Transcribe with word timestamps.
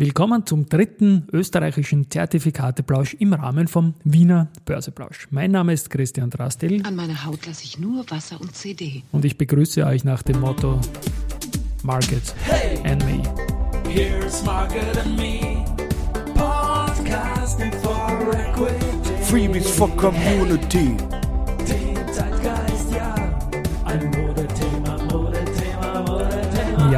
Willkommen 0.00 0.46
zum 0.46 0.66
dritten 0.66 1.26
österreichischen 1.30 2.10
Zertifikateplausch 2.10 3.12
im 3.18 3.34
Rahmen 3.34 3.68
vom 3.68 3.92
Wiener 4.02 4.48
Börseplausch. 4.64 5.28
Mein 5.30 5.50
Name 5.50 5.74
ist 5.74 5.90
Christian 5.90 6.30
Drastil. 6.30 6.82
An 6.86 6.96
meiner 6.96 7.26
Haut 7.26 7.44
lasse 7.44 7.64
ich 7.64 7.78
nur 7.78 8.10
Wasser 8.10 8.40
und 8.40 8.56
CD. 8.56 9.02
Und 9.12 9.26
ich 9.26 9.36
begrüße 9.36 9.84
euch 9.84 10.02
nach 10.02 10.22
dem 10.22 10.40
Motto 10.40 10.80
Market 11.82 12.34
hey, 12.44 12.78
and 12.90 13.04
Me. 13.04 13.22
Here's 13.90 14.42
Market 14.42 14.96
and 15.04 15.18
Me. 15.18 15.66
Podcasting 16.34 17.70
for 17.82 18.32
Equity. 18.32 19.22
Freebies 19.24 19.68
for 19.68 19.94
Community. 19.98 20.96
Ja, 20.96 21.20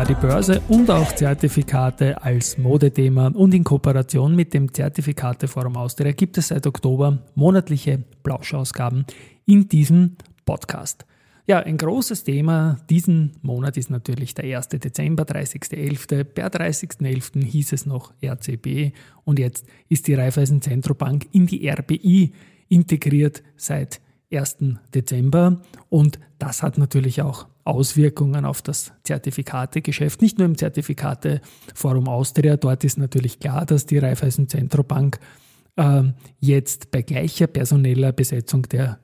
die 0.05 0.14
Börse 0.14 0.61
und 0.69 0.91
auch 0.91 1.12
Zertifikate 1.12 2.21
als 2.23 2.59
Modethema 2.59 3.29
und 3.29 3.55
in 3.55 3.62
Kooperation 3.62 4.35
mit 4.35 4.53
dem 4.53 4.72
Zertifikateforum 4.72 5.76
Austria 5.76 6.13
gibt 6.13 6.39
es 6.39 6.49
seit 6.49 6.67
Oktober 6.67 7.18
monatliche 7.35 8.03
Plauschausgaben 8.25 9.04
in 9.46 9.68
diesem 9.68 10.17
Podcast. 10.45 11.07
Ja, 11.46 11.61
ein 11.61 11.76
großes 11.76 12.25
Thema 12.25 12.79
diesen 12.90 13.32
Monat 13.43 13.76
ist 13.76 13.90
natürlich 13.90 14.35
der 14.35 14.57
1. 14.57 14.71
Dezember, 14.71 15.23
30.11. 15.23 16.25
Per 16.25 16.48
30.11. 16.48 17.45
hieß 17.45 17.73
es 17.73 17.87
noch 17.87 18.12
RCB 18.25 18.95
und 19.25 19.39
jetzt 19.39 19.67
ist 19.89 20.09
die 20.09 20.14
Raiffeisen 20.14 20.62
Zentrobank 20.62 21.26
in 21.32 21.46
die 21.46 21.68
RBI 21.68 22.32
integriert 22.68 23.43
seit 23.57 24.00
1. 24.32 24.59
Dezember 24.95 25.61
und 25.89 26.18
das 26.39 26.63
hat 26.63 26.79
natürlich 26.79 27.23
auch 27.23 27.46
Auswirkungen 27.64 28.45
auf 28.45 28.63
das 28.63 28.93
Zertifikategeschäft, 29.04 30.21
nicht 30.21 30.39
nur 30.39 30.46
im 30.46 30.59
Zertifikateforum 30.59 32.09
Austria. 32.09 32.56
Dort 32.56 32.83
ist 32.84 32.98
natürlich 32.98 33.39
klar, 33.39 33.67
dass 33.67 33.87
die 33.87 33.98
Raiffeisen 33.98 34.48
Zentrobank 34.48 35.20
äh, 35.77 36.03
jetzt 36.41 36.91
bei 36.91 37.03
gleicher 37.03 37.47
personeller 37.47 38.12
Besetzung 38.12 38.62
der 38.65 38.98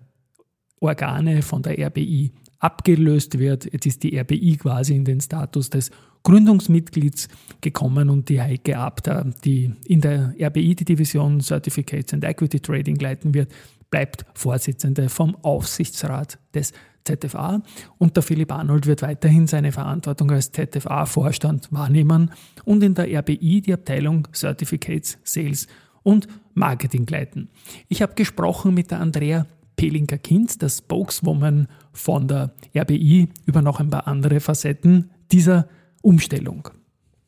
Organe 0.81 1.43
von 1.43 1.63
der 1.63 1.79
RBI 1.87 2.33
abgelöst 2.59 3.39
wird. 3.39 3.73
Jetzt 3.73 3.87
ist 3.87 4.03
die 4.03 4.19
RBI 4.19 4.57
quasi 4.57 4.97
in 4.97 5.05
den 5.05 5.21
Status 5.21 5.71
des 5.71 5.91
Gründungsmitglieds 6.25 7.29
gekommen 7.61 8.11
und 8.11 8.29
die 8.29 8.41
Heike 8.41 8.77
Abter, 8.79 9.33
die 9.45 9.73
in 9.87 10.01
der 10.01 10.35
RBI 10.41 10.75
die 10.75 10.85
Division 10.85 11.41
Certificates 11.41 12.13
and 12.13 12.25
Equity 12.25 12.61
Trading 12.61 12.97
leiten 12.97 13.35
wird, 13.35 13.53
bleibt 13.91 14.25
Vorsitzende 14.35 15.09
vom 15.09 15.37
Aufsichtsrat 15.43 16.39
des 16.55 16.73
ZFA 17.05 17.63
und 17.97 18.17
der 18.17 18.23
Philipp 18.23 18.53
Arnold 18.53 18.87
wird 18.87 19.03
weiterhin 19.03 19.47
seine 19.47 19.73
Verantwortung 19.73 20.31
als 20.31 20.53
ZFA-Vorstand 20.53 21.73
wahrnehmen 21.73 22.33
und 22.65 22.83
in 22.83 22.95
der 22.95 23.07
RBI 23.07 23.63
die 23.63 23.73
Abteilung 23.73 24.29
Certificates, 24.35 25.19
Sales 25.25 25.67
und 26.03 26.29
Marketing 26.55 27.07
leiten. 27.09 27.49
Ich 27.89 28.03
habe 28.03 28.15
gesprochen 28.15 28.75
mit 28.75 28.91
der 28.91 29.01
Andrea 29.01 29.47
Pelinka-Kind, 29.77 30.61
der 30.61 30.69
Spokeswoman 30.69 31.69
von 31.93 32.29
der 32.29 32.53
RBI, 32.77 33.29
über 33.47 33.63
noch 33.63 33.81
ein 33.81 33.91
paar 33.91 34.07
andere 34.07 34.41
Facetten 34.41 35.11
dieser 35.31 35.69
Umstellung. 36.03 36.69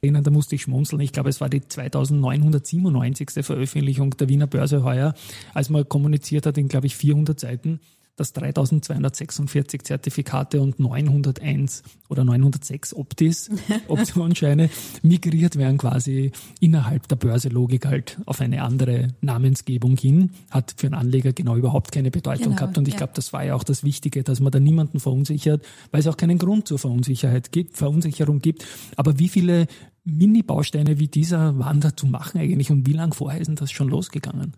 Da 0.03 0.31
musste 0.31 0.55
ich 0.55 0.63
schmunzeln. 0.63 1.03
Ich 1.03 1.13
glaube, 1.13 1.29
es 1.29 1.43
war 1.43 1.51
die 1.51 1.61
2997. 1.61 3.45
Veröffentlichung 3.45 4.17
der 4.17 4.31
Wiener 4.31 4.47
Börse 4.47 4.83
heuer, 4.83 5.13
als 5.53 5.69
man 5.69 5.87
kommuniziert 5.87 6.47
hat 6.47 6.57
in, 6.57 6.69
glaube 6.69 6.87
ich, 6.87 6.97
400 6.97 7.39
Seiten, 7.39 7.81
dass 8.17 8.33
3246 8.35 9.85
Zertifikate 9.85 10.61
und 10.61 10.79
901 10.79 11.83
oder 12.09 12.25
906 12.25 12.95
Optis, 12.95 13.51
Optionsscheine, 13.89 14.69
migriert 15.03 15.57
werden 15.57 15.79
quasi 15.79 16.33
innerhalb 16.61 17.09
der 17.09 17.17
Börselogik 17.17 17.87
halt 17.87 18.19
auf 18.27 18.41
eine 18.41 18.63
andere 18.63 19.09
Namensgebung 19.21 19.97
hin. 19.97 20.31
Hat 20.51 20.75
für 20.77 20.89
einen 20.89 20.95
Anleger 20.95 21.33
genau 21.33 21.57
überhaupt 21.57 21.93
keine 21.93 22.11
Bedeutung 22.11 22.45
genau, 22.45 22.57
gehabt. 22.57 22.79
Und 22.79 22.89
ich 22.89 22.95
ja. 22.95 22.99
glaube, 22.99 23.13
das 23.15 23.33
war 23.33 23.45
ja 23.45 23.55
auch 23.55 23.65
das 23.65 23.85
Wichtige, 23.85 24.23
dass 24.23 24.41
man 24.41 24.53
da 24.53 24.61
niemanden 24.61 25.01
verunsichert, 25.01 25.65
weil 25.91 26.01
es 26.01 26.07
auch 26.07 26.17
keinen 26.17 26.39
Grund 26.39 26.69
zur 26.69 26.79
Verunsicherheit 26.79 27.53
gibt, 27.53 27.77
Verunsicherung 27.77 28.41
gibt. 28.41 28.67
Aber 28.97 29.19
wie 29.19 29.29
viele 29.29 29.67
Mini-Bausteine 30.05 30.99
wie 30.99 31.09
dieser 31.09 31.59
waren 31.59 31.81
da 31.81 31.97
zu 31.97 32.07
machen 32.07 32.41
eigentlich 32.41 32.71
und 32.71 32.87
wie 32.87 32.93
lange 32.93 33.15
vorher 33.15 33.41
ist 33.41 33.49
denn 33.49 33.57
das 33.57 33.71
schon 33.71 33.89
losgegangen? 33.89 34.55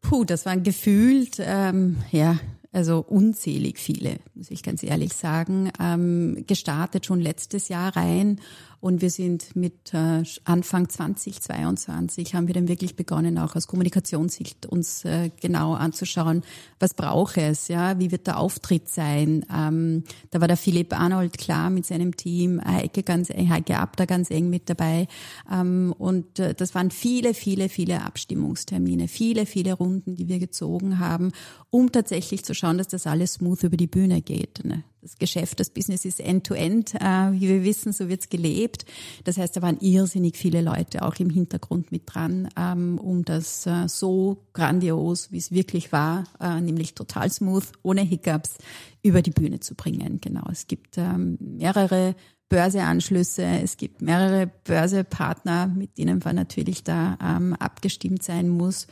Puh, 0.00 0.24
das 0.24 0.44
waren 0.44 0.62
gefühlt, 0.62 1.36
ähm, 1.40 1.96
ja, 2.12 2.38
also 2.74 2.98
unzählig 3.00 3.78
viele, 3.78 4.18
muss 4.34 4.50
ich 4.50 4.62
ganz 4.62 4.82
ehrlich 4.82 5.12
sagen, 5.14 5.70
ähm, 5.80 6.44
gestartet 6.46 7.06
schon 7.06 7.20
letztes 7.20 7.68
Jahr 7.68 7.96
rein 7.96 8.40
und 8.84 9.00
wir 9.00 9.08
sind 9.08 9.56
mit 9.56 9.94
äh, 9.94 10.22
Anfang 10.44 10.90
2022 10.90 12.34
haben 12.34 12.48
wir 12.48 12.54
dann 12.54 12.68
wirklich 12.68 12.96
begonnen, 12.96 13.38
auch 13.38 13.56
aus 13.56 13.66
Kommunikationssicht 13.66 14.66
uns 14.66 15.06
äh, 15.06 15.30
genau 15.40 15.72
anzuschauen, 15.72 16.42
was 16.80 16.92
braucht 16.92 17.38
es, 17.38 17.68
ja, 17.68 17.98
wie 17.98 18.10
wird 18.10 18.26
der 18.26 18.38
Auftritt 18.38 18.90
sein. 18.90 19.46
Ähm, 19.50 20.04
da 20.32 20.42
war 20.42 20.48
der 20.48 20.58
Philipp 20.58 20.92
Arnold 20.92 21.38
klar 21.38 21.70
mit 21.70 21.86
seinem 21.86 22.14
Team, 22.14 22.60
Heike 22.62 23.04
ganz 23.04 23.30
eng, 23.30 23.48
Heike 23.48 23.78
Abter 23.78 24.06
ganz 24.06 24.30
eng 24.30 24.50
mit 24.50 24.68
dabei. 24.68 25.08
Ähm, 25.50 25.94
und 25.96 26.38
äh, 26.38 26.52
das 26.54 26.74
waren 26.74 26.90
viele, 26.90 27.32
viele, 27.32 27.70
viele 27.70 28.02
Abstimmungstermine, 28.02 29.08
viele, 29.08 29.46
viele 29.46 29.72
Runden, 29.72 30.14
die 30.14 30.28
wir 30.28 30.38
gezogen 30.38 30.98
haben, 30.98 31.32
um 31.70 31.90
tatsächlich 31.90 32.44
zu 32.44 32.54
schauen, 32.54 32.63
dass 32.72 32.88
das 32.88 33.06
alles 33.06 33.34
smooth 33.34 33.62
über 33.64 33.76
die 33.76 33.86
Bühne 33.86 34.22
geht. 34.22 34.64
Ne? 34.64 34.84
das 35.04 35.18
Geschäft, 35.18 35.60
das 35.60 35.70
Business 35.70 36.04
ist 36.04 36.18
end-to-end. 36.18 36.94
-end. 36.94 37.30
Äh, 37.30 37.40
wie 37.40 37.48
wir 37.48 37.64
wissen, 37.64 37.92
so 37.92 38.08
wird's 38.08 38.28
gelebt. 38.28 38.84
Das 39.24 39.36
heißt, 39.36 39.56
da 39.56 39.62
waren 39.62 39.78
irrsinnig 39.80 40.36
viele 40.36 40.62
Leute 40.62 41.02
auch 41.02 41.16
im 41.16 41.30
Hintergrund 41.30 41.92
mit 41.92 42.02
dran, 42.06 42.48
ähm, 42.56 42.98
um 42.98 43.24
das 43.24 43.66
äh, 43.66 43.86
so 43.86 44.38
grandios, 44.54 45.30
wie 45.30 45.38
es 45.38 45.52
wirklich 45.52 45.92
war, 45.92 46.24
äh, 46.40 46.60
nämlich 46.60 46.94
total 46.94 47.30
smooth, 47.30 47.64
ohne 47.82 48.00
Hiccups, 48.00 48.56
über 49.02 49.20
die 49.22 49.30
Bühne 49.30 49.60
zu 49.60 49.74
bringen. 49.74 50.20
Genau. 50.20 50.44
Es 50.50 50.66
gibt 50.66 50.96
ähm, 50.96 51.36
mehrere 51.38 52.16
Börseanschlüsse, 52.48 53.44
es 53.44 53.76
gibt 53.76 54.00
mehrere 54.00 54.50
Börsepartner, 54.64 55.66
mit 55.66 55.98
denen 55.98 56.20
man 56.24 56.36
natürlich 56.36 56.82
da 56.82 57.18
ähm, 57.22 57.54
abgestimmt 57.54 58.22
sein 58.22 58.48
muss. 58.48 58.86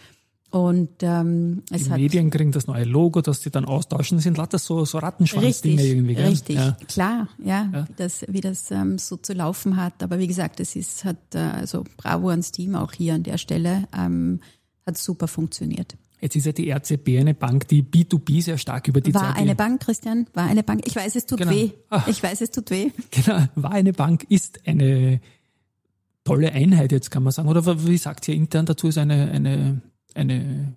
Und 0.53 0.91
ähm, 1.01 1.63
es 1.71 1.85
Die 1.85 1.91
hat 1.91 1.99
Medien 1.99 2.29
kriegen 2.29 2.53
das 2.53 2.67
neue 2.67 2.85
Logo, 2.85 3.23
das 3.23 3.41
sie 3.41 3.51
dann 3.51 3.65
austauschen. 3.65 4.19
Das 4.19 4.25
sind 4.25 4.37
lauter 4.37 4.59
so, 4.59 4.85
so 4.85 4.99
Rattenschwanz-Dinge 4.99 5.83
irgendwie. 5.83 6.15
Gell? 6.15 6.29
Richtig, 6.29 6.57
ja. 6.57 6.77
klar, 6.89 7.29
ja, 7.43 7.71
ja, 7.73 7.89
wie 7.89 7.95
das, 7.97 8.25
wie 8.29 8.41
das 8.43 8.71
ähm, 8.71 8.99
so 8.99 9.17
zu 9.17 9.33
laufen 9.33 9.79
hat. 9.79 10.03
Aber 10.03 10.19
wie 10.19 10.27
gesagt, 10.27 10.61
es 10.61 10.77
ist, 10.77 11.07
hat 11.07 11.17
äh, 11.35 11.39
also 11.39 11.85
Bravo 11.97 12.29
ans 12.29 12.53
Team 12.53 12.75
auch 12.75 12.93
hier 12.93 13.15
an 13.15 13.23
der 13.23 13.39
Stelle, 13.39 13.89
ähm, 13.97 14.41
hat 14.85 14.99
super 14.99 15.27
funktioniert. 15.27 15.97
Jetzt 16.21 16.37
ist 16.37 16.45
ja 16.45 16.53
die 16.53 16.71
RCB 16.71 17.19
eine 17.19 17.33
Bank, 17.33 17.67
die 17.69 17.83
B2B 17.83 18.43
sehr 18.43 18.59
stark 18.59 18.89
über 18.89 19.01
die 19.01 19.15
war 19.15 19.23
Zeit... 19.23 19.31
War 19.31 19.37
eine 19.37 19.55
Bank, 19.55 19.81
Christian, 19.81 20.27
war 20.35 20.45
eine 20.45 20.63
Bank. 20.63 20.83
Ich 20.85 20.95
weiß, 20.95 21.17
es 21.17 21.25
tut 21.25 21.39
genau. 21.39 21.51
weh. 21.51 21.71
Ach. 21.89 22.07
Ich 22.09 22.23
weiß, 22.23 22.43
es 22.43 22.51
tut 22.51 22.71
weh. 22.71 22.91
Genau, 23.11 23.47
war 23.55 23.71
eine 23.71 23.95
Bank, 23.95 24.27
ist 24.29 24.61
eine 24.67 25.23
tolle 26.25 26.53
Einheit 26.53 26.93
jetzt, 26.93 27.11
kann 27.11 27.23
man 27.23 27.33
sagen. 27.33 27.49
Oder 27.49 27.87
wie 27.87 27.97
sagt 27.97 28.29
ihr 28.29 28.35
intern 28.35 28.67
dazu, 28.67 28.89
ist 28.89 28.99
eine, 28.99 29.31
eine 29.31 29.81
eine 30.17 30.77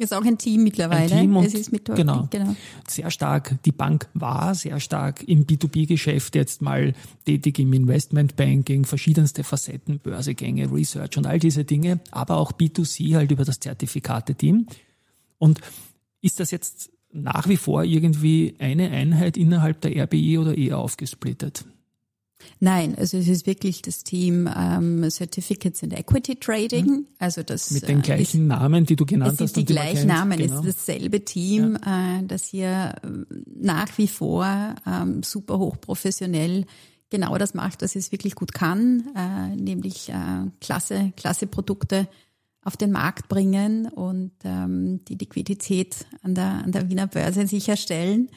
ist 0.00 0.14
auch 0.14 0.24
ein 0.24 0.38
Team 0.38 0.64
mittlerweile. 0.64 1.14
Ein 1.14 1.20
Team 1.20 1.36
und 1.36 1.44
es 1.44 1.52
ist 1.52 1.72
mit 1.72 1.84
genau, 1.84 2.26
genau. 2.30 2.56
Sehr 2.88 3.10
stark, 3.10 3.62
die 3.66 3.72
Bank 3.72 4.08
war 4.14 4.54
sehr 4.54 4.80
stark 4.80 5.22
im 5.28 5.44
B2B-Geschäft, 5.44 6.34
jetzt 6.36 6.62
mal 6.62 6.94
tätig 7.26 7.58
im 7.58 7.70
Investmentbanking, 7.74 8.86
verschiedenste 8.86 9.44
Facetten, 9.44 9.98
Börsegänge, 9.98 10.72
Research 10.72 11.18
und 11.18 11.26
all 11.26 11.38
diese 11.38 11.66
Dinge, 11.66 12.00
aber 12.12 12.38
auch 12.38 12.52
B2C 12.52 13.14
halt 13.14 13.30
über 13.30 13.44
das 13.44 13.60
Zertifikate-Team. 13.60 14.68
Und 15.36 15.60
ist 16.22 16.40
das 16.40 16.50
jetzt 16.50 16.90
nach 17.12 17.46
wie 17.46 17.58
vor 17.58 17.84
irgendwie 17.84 18.54
eine 18.58 18.90
Einheit 18.90 19.36
innerhalb 19.36 19.82
der 19.82 20.04
RBI 20.04 20.38
oder 20.38 20.56
eher 20.56 20.78
aufgesplittet? 20.78 21.66
Nein, 22.58 22.94
also 22.96 23.18
es 23.18 23.28
ist 23.28 23.46
wirklich 23.46 23.82
das 23.82 24.04
Team 24.04 24.48
ähm, 24.54 25.08
Certificates 25.10 25.82
and 25.82 25.98
Equity 25.98 26.36
Trading. 26.36 26.86
Mhm. 26.86 27.06
Also 27.18 27.42
das 27.42 27.70
mit 27.70 27.88
den 27.88 28.00
äh, 28.00 28.02
gleichen 28.02 28.42
ist, 28.42 28.48
Namen, 28.48 28.86
die 28.86 28.96
du 28.96 29.06
genannt 29.06 29.34
es 29.34 29.40
hast. 29.40 29.40
Es 29.40 29.46
ist 29.50 29.56
die 29.56 29.64
gleichen 29.64 30.06
Namen, 30.06 30.38
genau. 30.38 30.60
es 30.60 30.66
ist 30.66 30.88
dasselbe 30.88 31.24
Team, 31.24 31.78
ja. 31.84 32.18
äh, 32.18 32.26
das 32.26 32.44
hier 32.44 32.94
äh, 33.02 33.08
nach 33.60 33.96
wie 33.98 34.08
vor 34.08 34.74
ähm, 34.86 35.22
super 35.22 35.58
hochprofessionell 35.58 36.66
genau 37.10 37.36
das 37.36 37.54
macht, 37.54 37.82
was 37.82 37.96
es 37.96 38.12
wirklich 38.12 38.34
gut 38.34 38.52
kann, 38.52 39.10
äh, 39.16 39.56
nämlich 39.56 40.08
äh, 40.08 40.46
klasse, 40.60 41.12
klasse 41.16 41.46
Produkte 41.46 42.08
auf 42.62 42.76
den 42.76 42.92
Markt 42.92 43.28
bringen 43.28 43.86
und 43.86 44.32
ähm, 44.44 45.04
die 45.06 45.14
Liquidität 45.14 46.06
an 46.22 46.34
der, 46.34 46.62
an 46.64 46.72
der 46.72 46.88
Wiener 46.88 47.06
Börse 47.06 47.46
sicherstellen. 47.46 48.28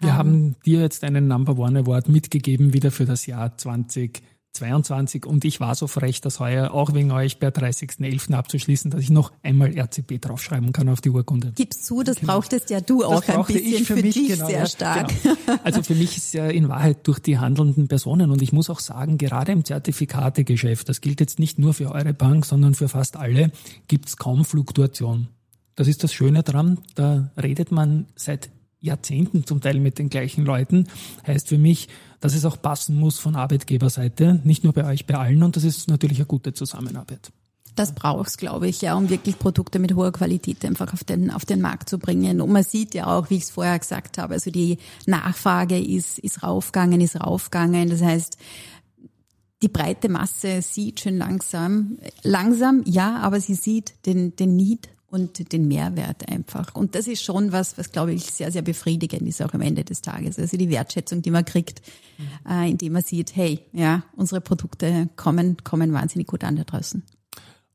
Wir 0.00 0.10
um, 0.10 0.16
haben 0.16 0.56
dir 0.64 0.80
jetzt 0.80 1.04
einen 1.04 1.28
Number 1.28 1.58
One 1.58 1.80
Award 1.80 2.08
mitgegeben, 2.08 2.72
wieder 2.72 2.90
für 2.90 3.04
das 3.04 3.26
Jahr 3.26 3.56
2022. 3.56 4.22
22 4.54 5.26
und 5.26 5.44
ich 5.44 5.60
war 5.60 5.74
so 5.74 5.86
frech, 5.86 6.20
das 6.20 6.40
heuer 6.40 6.72
auch 6.72 6.94
wegen 6.94 7.10
euch 7.10 7.38
per 7.38 7.50
30.11. 7.50 8.32
abzuschließen, 8.32 8.90
dass 8.90 9.00
ich 9.00 9.10
noch 9.10 9.32
einmal 9.42 9.76
RCB 9.76 10.20
draufschreiben 10.20 10.72
kann 10.72 10.88
auf 10.88 11.00
die 11.00 11.10
Urkunde. 11.10 11.52
Gibst 11.54 11.84
zu, 11.84 12.02
das 12.02 12.20
genau. 12.20 12.34
brauchtest 12.34 12.70
ja 12.70 12.80
du 12.80 13.04
auch 13.04 13.26
ein 13.28 13.44
bisschen 13.44 13.84
für, 13.84 13.96
für 13.96 14.02
mich, 14.02 14.14
dich 14.14 14.28
genau, 14.28 14.46
sehr 14.46 14.66
stark. 14.66 15.12
Genau. 15.22 15.34
Also 15.64 15.82
für 15.82 15.94
mich 15.94 16.16
ist 16.16 16.32
ja 16.34 16.46
in 16.46 16.68
Wahrheit 16.68 17.06
durch 17.06 17.18
die 17.18 17.38
handelnden 17.38 17.88
Personen 17.88 18.30
und 18.30 18.42
ich 18.42 18.52
muss 18.52 18.70
auch 18.70 18.80
sagen, 18.80 19.18
gerade 19.18 19.52
im 19.52 19.64
Zertifikategeschäft, 19.64 20.88
das 20.88 21.00
gilt 21.00 21.20
jetzt 21.20 21.38
nicht 21.38 21.58
nur 21.58 21.74
für 21.74 21.90
eure 21.90 22.14
Bank, 22.14 22.46
sondern 22.46 22.74
für 22.74 22.88
fast 22.88 23.16
alle, 23.16 23.50
gibt 23.88 24.08
es 24.08 24.16
kaum 24.16 24.44
Fluktuation. 24.44 25.28
Das 25.74 25.88
ist 25.88 26.04
das 26.04 26.12
Schöne 26.12 26.44
dran, 26.44 26.78
da 26.94 27.32
redet 27.36 27.72
man 27.72 28.06
seit 28.14 28.50
Jahrzehnten 28.84 29.46
zum 29.46 29.60
Teil 29.60 29.80
mit 29.80 29.98
den 29.98 30.10
gleichen 30.10 30.44
Leuten. 30.44 30.88
Heißt 31.26 31.48
für 31.48 31.58
mich, 31.58 31.88
dass 32.20 32.34
es 32.34 32.44
auch 32.44 32.60
passen 32.60 32.96
muss 32.96 33.18
von 33.18 33.36
Arbeitgeberseite, 33.36 34.40
nicht 34.44 34.64
nur 34.64 34.72
bei 34.72 34.84
euch, 34.86 35.06
bei 35.06 35.14
allen. 35.14 35.42
Und 35.42 35.56
das 35.56 35.64
ist 35.64 35.88
natürlich 35.88 36.18
eine 36.18 36.26
gute 36.26 36.52
Zusammenarbeit. 36.52 37.32
Das 37.76 37.92
brauchst, 37.92 38.38
glaube 38.38 38.68
ich, 38.68 38.82
ja, 38.82 38.94
um 38.94 39.10
wirklich 39.10 39.38
Produkte 39.38 39.80
mit 39.80 39.96
hoher 39.96 40.12
Qualität 40.12 40.64
einfach 40.64 40.92
auf 40.92 41.02
den, 41.02 41.30
auf 41.30 41.44
den 41.44 41.60
Markt 41.60 41.88
zu 41.88 41.98
bringen. 41.98 42.40
Und 42.40 42.52
man 42.52 42.62
sieht 42.62 42.94
ja 42.94 43.06
auch, 43.06 43.30
wie 43.30 43.36
ich 43.36 43.44
es 43.44 43.50
vorher 43.50 43.78
gesagt 43.78 44.18
habe, 44.18 44.34
also 44.34 44.50
die 44.50 44.78
Nachfrage 45.06 45.78
ist, 45.78 46.20
ist 46.20 46.44
raufgegangen, 46.44 47.00
ist 47.00 47.20
raufgegangen. 47.20 47.90
Das 47.90 48.00
heißt, 48.00 48.38
die 49.62 49.68
breite 49.68 50.08
Masse 50.08 50.62
sieht 50.62 51.00
schon 51.00 51.16
langsam, 51.16 51.98
langsam, 52.22 52.82
ja, 52.84 53.16
aber 53.16 53.40
sie 53.40 53.54
sieht 53.54 53.94
den, 54.06 54.36
den 54.36 54.54
Need 54.56 54.88
und 55.10 55.52
den 55.52 55.68
Mehrwert 55.68 56.28
einfach. 56.28 56.74
Und 56.74 56.94
das 56.94 57.06
ist 57.06 57.22
schon 57.22 57.52
was, 57.52 57.78
was 57.78 57.92
glaube 57.92 58.12
ich 58.12 58.24
sehr, 58.24 58.50
sehr 58.50 58.62
befriedigend 58.62 59.28
ist 59.28 59.42
auch 59.42 59.54
am 59.54 59.60
Ende 59.60 59.84
des 59.84 60.02
Tages. 60.02 60.38
Also 60.38 60.56
die 60.56 60.70
Wertschätzung, 60.70 61.22
die 61.22 61.30
man 61.30 61.44
kriegt, 61.44 61.82
äh, 62.48 62.70
indem 62.70 62.94
man 62.94 63.02
sieht, 63.02 63.36
hey, 63.36 63.60
ja, 63.72 64.02
unsere 64.16 64.40
Produkte 64.40 65.08
kommen, 65.16 65.56
kommen 65.62 65.92
wahnsinnig 65.92 66.26
gut 66.26 66.42
an 66.42 66.56
da 66.56 66.64
draußen. 66.64 67.02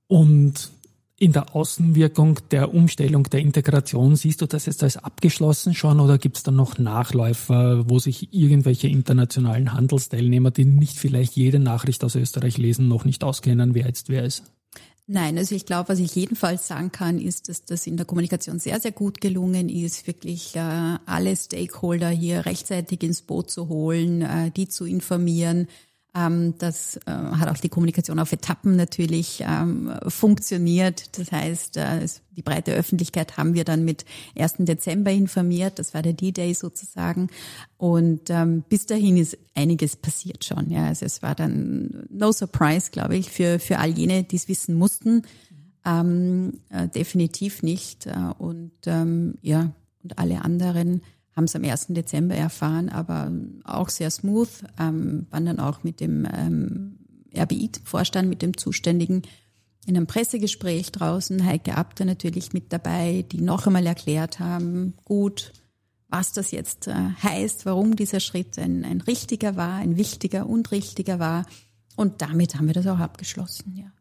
Und 0.07 0.71
in 1.19 1.33
der 1.33 1.55
Außenwirkung 1.55 2.39
der 2.49 2.73
Umstellung 2.73 3.23
der 3.23 3.41
Integration, 3.41 4.15
siehst 4.15 4.41
du 4.41 4.45
das 4.45 4.65
jetzt 4.65 4.83
als 4.83 4.97
abgeschlossen 4.97 5.73
schon 5.73 5.99
oder 5.99 6.17
gibt 6.17 6.37
es 6.37 6.43
dann 6.43 6.55
noch 6.55 6.77
Nachläufer, 6.77 7.89
wo 7.89 7.99
sich 7.99 8.33
irgendwelche 8.33 8.87
internationalen 8.87 9.73
Handelsteilnehmer, 9.73 10.51
die 10.51 10.65
nicht 10.65 10.97
vielleicht 10.97 11.35
jede 11.35 11.59
Nachricht 11.59 12.03
aus 12.03 12.15
Österreich 12.15 12.57
lesen, 12.57 12.87
noch 12.87 13.05
nicht 13.05 13.23
auskennen, 13.23 13.75
wer 13.75 13.85
jetzt 13.85 14.09
wer 14.09 14.23
ist? 14.23 14.43
Nein, 15.11 15.39
also 15.39 15.55
ich 15.55 15.65
glaube, 15.65 15.89
was 15.89 15.97
ich 15.97 16.13
jedenfalls 16.13 16.67
sagen 16.67 16.91
kann, 16.91 17.17
ist, 17.19 17.49
dass 17.49 17.65
das 17.65 17.87
in 17.87 17.97
der 17.97 18.05
Kommunikation 18.05 18.59
sehr, 18.59 18.79
sehr 18.79 18.91
gut 18.91 19.21
gelungen 19.21 19.67
ist, 19.67 20.05
wirklich 20.05 20.55
äh, 20.55 20.59
alle 20.59 21.35
Stakeholder 21.35 22.09
hier 22.09 22.45
rechtzeitig 22.45 23.01
ins 23.01 23.23
Boot 23.23 23.49
zu 23.49 23.69
holen, 23.69 24.21
äh, 24.21 24.51
die 24.51 24.67
zu 24.67 24.85
informieren, 24.85 25.67
das 26.13 26.97
äh, 27.05 27.11
hat 27.11 27.49
auch 27.49 27.57
die 27.57 27.69
Kommunikation 27.69 28.19
auf 28.19 28.31
Etappen 28.31 28.75
natürlich 28.75 29.43
ähm, 29.47 29.93
funktioniert. 30.07 31.17
Das 31.17 31.31
heißt, 31.31 31.77
äh, 31.77 32.07
die 32.31 32.41
breite 32.41 32.73
Öffentlichkeit 32.73 33.37
haben 33.37 33.53
wir 33.53 33.63
dann 33.63 33.85
mit 33.85 34.05
1. 34.35 34.55
Dezember 34.59 35.11
informiert. 35.11 35.77
Das 35.77 35.93
war 35.93 36.01
der 36.01 36.13
D-Day 36.13 36.53
sozusagen. 36.55 37.29
Und 37.77 38.29
ähm, 38.29 38.63
bis 38.67 38.87
dahin 38.87 39.17
ist 39.17 39.37
einiges 39.53 39.95
passiert 39.95 40.43
schon. 40.43 40.71
Ja, 40.71 40.87
also 40.87 41.05
es 41.05 41.21
war 41.21 41.35
dann 41.35 42.07
no 42.09 42.31
surprise, 42.31 42.89
glaube 42.91 43.15
ich, 43.15 43.29
für 43.29 43.59
für 43.59 43.77
all 43.77 43.91
jene, 43.91 44.23
die 44.23 44.35
es 44.35 44.47
wissen 44.47 44.75
mussten. 44.75 45.21
Ähm, 45.85 46.59
äh, 46.69 46.87
definitiv 46.87 47.61
nicht. 47.61 48.07
Und 48.39 48.71
ähm, 48.87 49.35
ja, 49.41 49.71
und 50.03 50.17
alle 50.17 50.43
anderen 50.43 51.01
haben 51.35 51.45
es 51.45 51.55
am 51.55 51.63
1. 51.63 51.87
Dezember 51.89 52.35
erfahren, 52.35 52.89
aber 52.89 53.31
auch 53.63 53.89
sehr 53.89 54.09
smooth, 54.09 54.49
ähm, 54.79 55.27
waren 55.29 55.45
dann 55.45 55.59
auch 55.59 55.83
mit 55.83 55.99
dem 55.99 56.27
ähm, 56.31 56.99
RBI-Vorstand, 57.35 58.27
mit 58.27 58.41
dem 58.41 58.57
Zuständigen 58.57 59.21
in 59.85 59.95
einem 59.95 60.07
Pressegespräch 60.07 60.91
draußen, 60.91 61.45
Heike 61.45 61.75
Abter 61.75 62.05
natürlich 62.05 62.53
mit 62.53 62.71
dabei, 62.73 63.25
die 63.31 63.41
noch 63.41 63.65
einmal 63.65 63.85
erklärt 63.85 64.39
haben, 64.39 64.93
gut, 65.05 65.53
was 66.09 66.33
das 66.33 66.51
jetzt 66.51 66.87
äh, 66.87 66.93
heißt, 67.23 67.65
warum 67.65 67.95
dieser 67.95 68.19
Schritt 68.19 68.59
ein, 68.59 68.83
ein 68.83 69.01
richtiger 69.01 69.55
war, 69.55 69.75
ein 69.75 69.97
wichtiger 69.97 70.47
und 70.47 70.71
richtiger 70.71 71.19
war. 71.19 71.45
Und 71.95 72.21
damit 72.21 72.55
haben 72.55 72.67
wir 72.67 72.73
das 72.73 72.87
auch 72.87 72.99
abgeschlossen, 72.99 73.75
ja. 73.75 73.91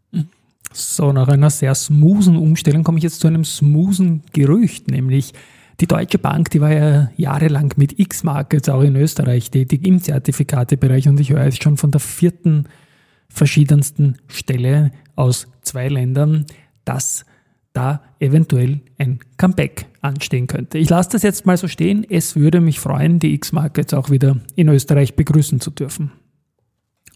So, 0.73 1.13
nach 1.13 1.29
einer 1.29 1.51
sehr 1.51 1.75
smoothen 1.75 2.37
Umstellung 2.37 2.85
komme 2.85 2.99
ich 2.99 3.05
jetzt 3.05 3.21
zu 3.21 3.27
einem 3.27 3.45
smoothen 3.45 4.23
Gerücht, 4.33 4.89
nämlich 4.89 5.33
die 5.81 5.87
Deutsche 5.87 6.19
Bank, 6.19 6.51
die 6.51 6.61
war 6.61 6.73
ja 6.73 7.11
jahrelang 7.17 7.73
mit 7.77 7.99
X-Markets 7.99 8.69
auch 8.69 8.83
in 8.83 8.97
Österreich 8.97 9.51
tätig 9.51 9.87
im 9.87 10.03
Zertifikatebereich 10.03 11.09
und 11.09 11.21
ich 11.21 11.31
höre 11.31 11.45
jetzt 11.45 11.63
schon 11.63 11.77
von 11.77 11.91
der 11.91 12.01
vierten 12.01 12.65
verschiedensten 13.29 14.17
Stelle 14.27 14.91
aus 15.15 15.47
zwei 15.63 15.89
Ländern, 15.89 16.47
dass 16.85 17.25
da 17.73 18.03
eventuell 18.19 18.81
ein 18.99 19.21
Comeback 19.37 19.87
anstehen 20.01 20.49
könnte. 20.49 20.79
Ich 20.79 20.89
lasse 20.89 21.11
das 21.11 21.23
jetzt 21.23 21.47
mal 21.47 21.57
so 21.57 21.69
stehen. 21.69 22.05
Es 22.09 22.35
würde 22.35 22.61
mich 22.61 22.81
freuen, 22.81 23.21
die 23.21 23.35
X-Markets 23.35 23.95
auch 23.95 24.11
wieder 24.11 24.39
in 24.57 24.69
Österreich 24.69 25.15
begrüßen 25.15 25.61
zu 25.61 25.71
dürfen. 25.71 26.11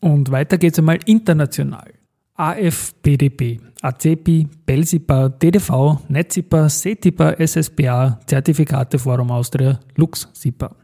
Und 0.01 0.31
weiter 0.31 0.59
geht 0.59 0.75
es 0.75 0.79
einmal 0.79 1.01
international. 1.07 1.93
AFPDP, 2.35 3.61
ACEPI, 3.83 4.49
Belsipa, 4.65 5.29
DDV, 5.29 5.99
Netzipa, 6.09 6.69
CETIPA, 6.69 7.37
SSPA, 7.39 8.21
Zertifikate 8.27 8.99
Forum 8.99 9.31
Austria, 9.31 9.79
LuxSIPA. 9.97 10.75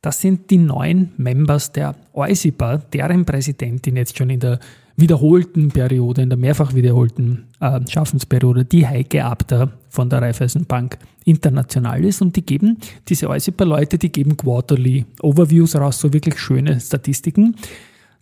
Das 0.00 0.20
sind 0.20 0.48
die 0.50 0.58
neun 0.58 1.10
Members 1.16 1.72
der 1.72 1.96
EUSIPA, 2.14 2.78
deren 2.92 3.24
Präsidentin 3.24 3.96
jetzt 3.96 4.16
schon 4.16 4.30
in 4.30 4.38
der 4.38 4.60
wiederholten 4.96 5.70
Periode, 5.70 6.22
in 6.22 6.30
der 6.30 6.38
mehrfach 6.38 6.74
wiederholten 6.74 7.48
äh, 7.60 7.80
Schaffensperiode, 7.88 8.64
die 8.64 8.86
Heike 8.86 9.24
Abter 9.24 9.72
von 9.88 10.08
der 10.08 10.22
Raiffeisenbank 10.22 10.98
international 11.24 12.04
ist. 12.04 12.22
Und 12.22 12.36
die 12.36 12.46
geben, 12.46 12.78
diese 13.08 13.28
EUSIPA-Leute, 13.28 13.98
die 13.98 14.12
geben 14.12 14.36
Quarterly 14.36 15.04
Overviews 15.20 15.74
raus, 15.74 16.00
so 16.00 16.12
wirklich 16.12 16.38
schöne 16.38 16.78
Statistiken. 16.80 17.56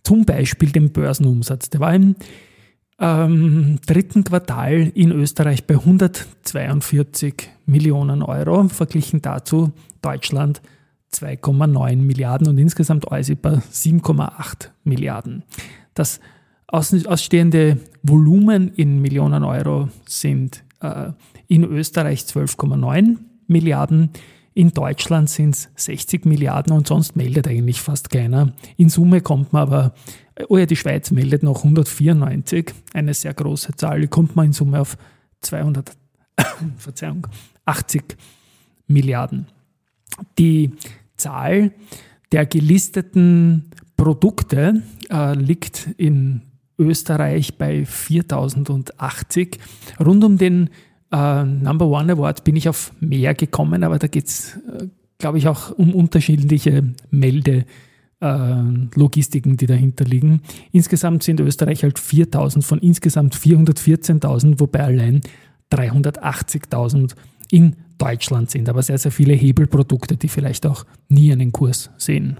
Zum 0.03 0.25
Beispiel 0.25 0.71
den 0.71 0.91
Börsenumsatz. 0.91 1.69
Der 1.69 1.79
war 1.79 1.93
im 1.93 2.15
ähm, 2.99 3.79
dritten 3.85 4.23
Quartal 4.23 4.91
in 4.93 5.11
Österreich 5.11 5.65
bei 5.65 5.75
142 5.75 7.49
Millionen 7.65 8.21
Euro, 8.21 8.67
verglichen 8.69 9.21
dazu 9.21 9.73
Deutschland 10.01 10.61
2,9 11.13 11.97
Milliarden 11.97 12.47
und 12.47 12.57
insgesamt 12.57 13.11
Eusipa 13.11 13.61
7,8 13.71 14.69
Milliarden. 14.83 15.43
Das 15.93 16.19
ausstehende 16.67 17.77
Volumen 18.03 18.73
in 18.75 19.01
Millionen 19.01 19.43
Euro 19.43 19.89
sind 20.05 20.63
äh, 20.81 21.11
in 21.47 21.63
Österreich 21.63 22.21
12,9 22.21 23.17
Milliarden, 23.47 24.09
in 24.55 24.71
Deutschland 24.71 25.29
sind 25.29 25.53
es 25.53 25.69
60 25.75 26.25
Milliarden 26.25 26.73
und 26.73 26.87
sonst 26.87 27.15
meldet 27.15 27.47
eigentlich 27.47 27.81
fast 27.81 28.09
keiner. 28.09 28.53
In 28.77 28.89
Summe 28.89 29.21
kommt 29.21 29.53
man 29.53 29.61
aber 29.63 29.93
Oh 30.49 30.57
ja, 30.57 30.65
die 30.65 30.75
Schweiz 30.75 31.11
meldet 31.11 31.43
noch 31.43 31.59
194, 31.59 32.73
eine 32.93 33.13
sehr 33.13 33.33
große 33.33 33.73
Zahl. 33.75 34.07
Kommt 34.07 34.35
man 34.35 34.47
in 34.47 34.53
Summe 34.53 34.81
auf 34.81 34.97
200, 35.41 35.91
Verzeihung, 36.77 37.27
80 37.65 38.17
Milliarden. 38.87 39.47
Die 40.37 40.71
Zahl 41.15 41.71
der 42.31 42.45
gelisteten 42.45 43.71
Produkte 43.95 44.83
äh, 45.09 45.33
liegt 45.35 45.89
in 45.97 46.41
Österreich 46.77 47.57
bei 47.57 47.85
4080. 47.85 49.57
Rund 49.99 50.23
um 50.23 50.37
den 50.37 50.69
äh, 51.11 51.43
Number 51.43 51.87
One 51.87 52.13
Award 52.13 52.43
bin 52.43 52.55
ich 52.55 52.69
auf 52.69 52.91
mehr 52.99 53.33
gekommen, 53.33 53.83
aber 53.83 53.99
da 53.99 54.07
geht 54.07 54.27
es, 54.27 54.57
äh, 54.57 54.87
glaube 55.17 55.37
ich, 55.37 55.47
auch 55.47 55.71
um 55.71 55.93
unterschiedliche 55.93 56.93
Melde. 57.09 57.65
Äh, 58.21 58.63
die 59.57 59.65
dahinter 59.65 60.05
liegen. 60.05 60.41
Insgesamt 60.71 61.23
sind 61.23 61.41
Österreich 61.41 61.83
halt 61.83 61.99
4000 61.99 62.63
von 62.63 62.79
insgesamt 62.79 63.35
414.000, 63.35 64.59
wobei 64.59 64.79
allein 64.79 65.21
380.000 65.71 67.13
in 67.51 67.75
Deutschland 67.97 68.49
sind. 68.49 68.69
Aber 68.69 68.81
sehr, 68.83 68.97
sehr 68.97 69.11
viele 69.11 69.33
Hebelprodukte, 69.33 70.17
die 70.17 70.29
vielleicht 70.29 70.65
auch 70.65 70.85
nie 71.09 71.31
einen 71.31 71.51
Kurs 71.51 71.91
sehen. 71.97 72.39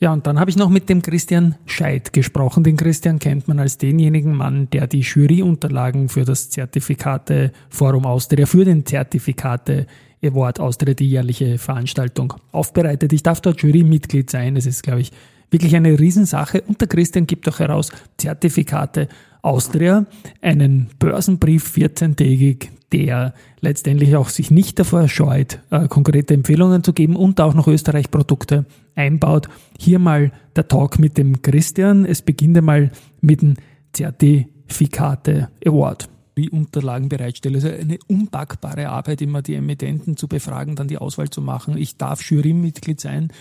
Ja, 0.00 0.12
und 0.12 0.28
dann 0.28 0.38
habe 0.38 0.48
ich 0.48 0.56
noch 0.56 0.68
mit 0.68 0.88
dem 0.88 1.02
Christian 1.02 1.56
Scheid 1.66 2.12
gesprochen. 2.12 2.62
Den 2.62 2.76
Christian 2.76 3.18
kennt 3.18 3.48
man 3.48 3.58
als 3.58 3.78
denjenigen 3.78 4.32
Mann, 4.32 4.70
der 4.70 4.86
die 4.86 5.00
Juryunterlagen 5.00 6.08
für 6.08 6.24
das 6.24 6.50
Zertifikate 6.50 7.52
Forum 7.68 8.06
Austria, 8.06 8.46
für 8.46 8.64
den 8.64 8.86
Zertifikate 8.86 9.86
Award 10.22 10.60
Austria, 10.60 10.94
die 10.94 11.10
jährliche 11.10 11.58
Veranstaltung, 11.58 12.34
aufbereitet. 12.52 13.12
Ich 13.12 13.24
darf 13.24 13.40
dort 13.40 13.60
Jurymitglied 13.60 14.30
sein. 14.30 14.56
Es 14.56 14.66
ist, 14.66 14.84
glaube 14.84 15.00
ich, 15.00 15.10
wirklich 15.50 15.74
eine 15.74 15.98
Riesensache. 15.98 16.62
Und 16.62 16.80
der 16.80 16.88
Christian 16.88 17.26
gibt 17.26 17.48
auch 17.48 17.58
heraus 17.58 17.90
Zertifikate 18.18 19.08
Austria, 19.42 20.06
einen 20.42 20.90
Börsenbrief 20.98 21.72
14-tägig, 21.76 22.68
der 22.92 23.34
letztendlich 23.60 24.16
auch 24.16 24.28
sich 24.28 24.50
nicht 24.50 24.78
davor 24.78 25.08
scheut, 25.08 25.60
äh, 25.70 25.88
konkrete 25.88 26.34
Empfehlungen 26.34 26.82
zu 26.82 26.92
geben 26.92 27.16
und 27.16 27.40
auch 27.40 27.54
noch 27.54 27.66
Österreich-Produkte 27.66 28.64
einbaut. 28.94 29.48
Hier 29.78 29.98
mal 29.98 30.32
der 30.56 30.68
Talk 30.68 30.98
mit 30.98 31.18
dem 31.18 31.42
Christian. 31.42 32.04
Es 32.04 32.22
beginnt 32.22 32.56
einmal 32.56 32.90
mit 33.20 33.42
dem 33.42 33.54
Zertifikate 33.92 35.50
Award 35.64 36.08
wie 36.38 36.48
Unterlagen 36.48 37.08
bereitstelle. 37.08 37.56
Also 37.56 37.68
eine 37.68 37.98
unpackbare 38.06 38.88
Arbeit, 38.88 39.20
immer 39.20 39.42
die 39.42 39.56
Emittenten 39.56 40.16
zu 40.16 40.28
befragen, 40.28 40.76
dann 40.76 40.88
die 40.88 40.96
Auswahl 40.98 41.28
zu 41.28 41.42
machen. 41.42 41.76
Ich 41.76 41.96
darf 41.96 42.22
Jurymitglied 42.22 43.00
sein 43.00 43.32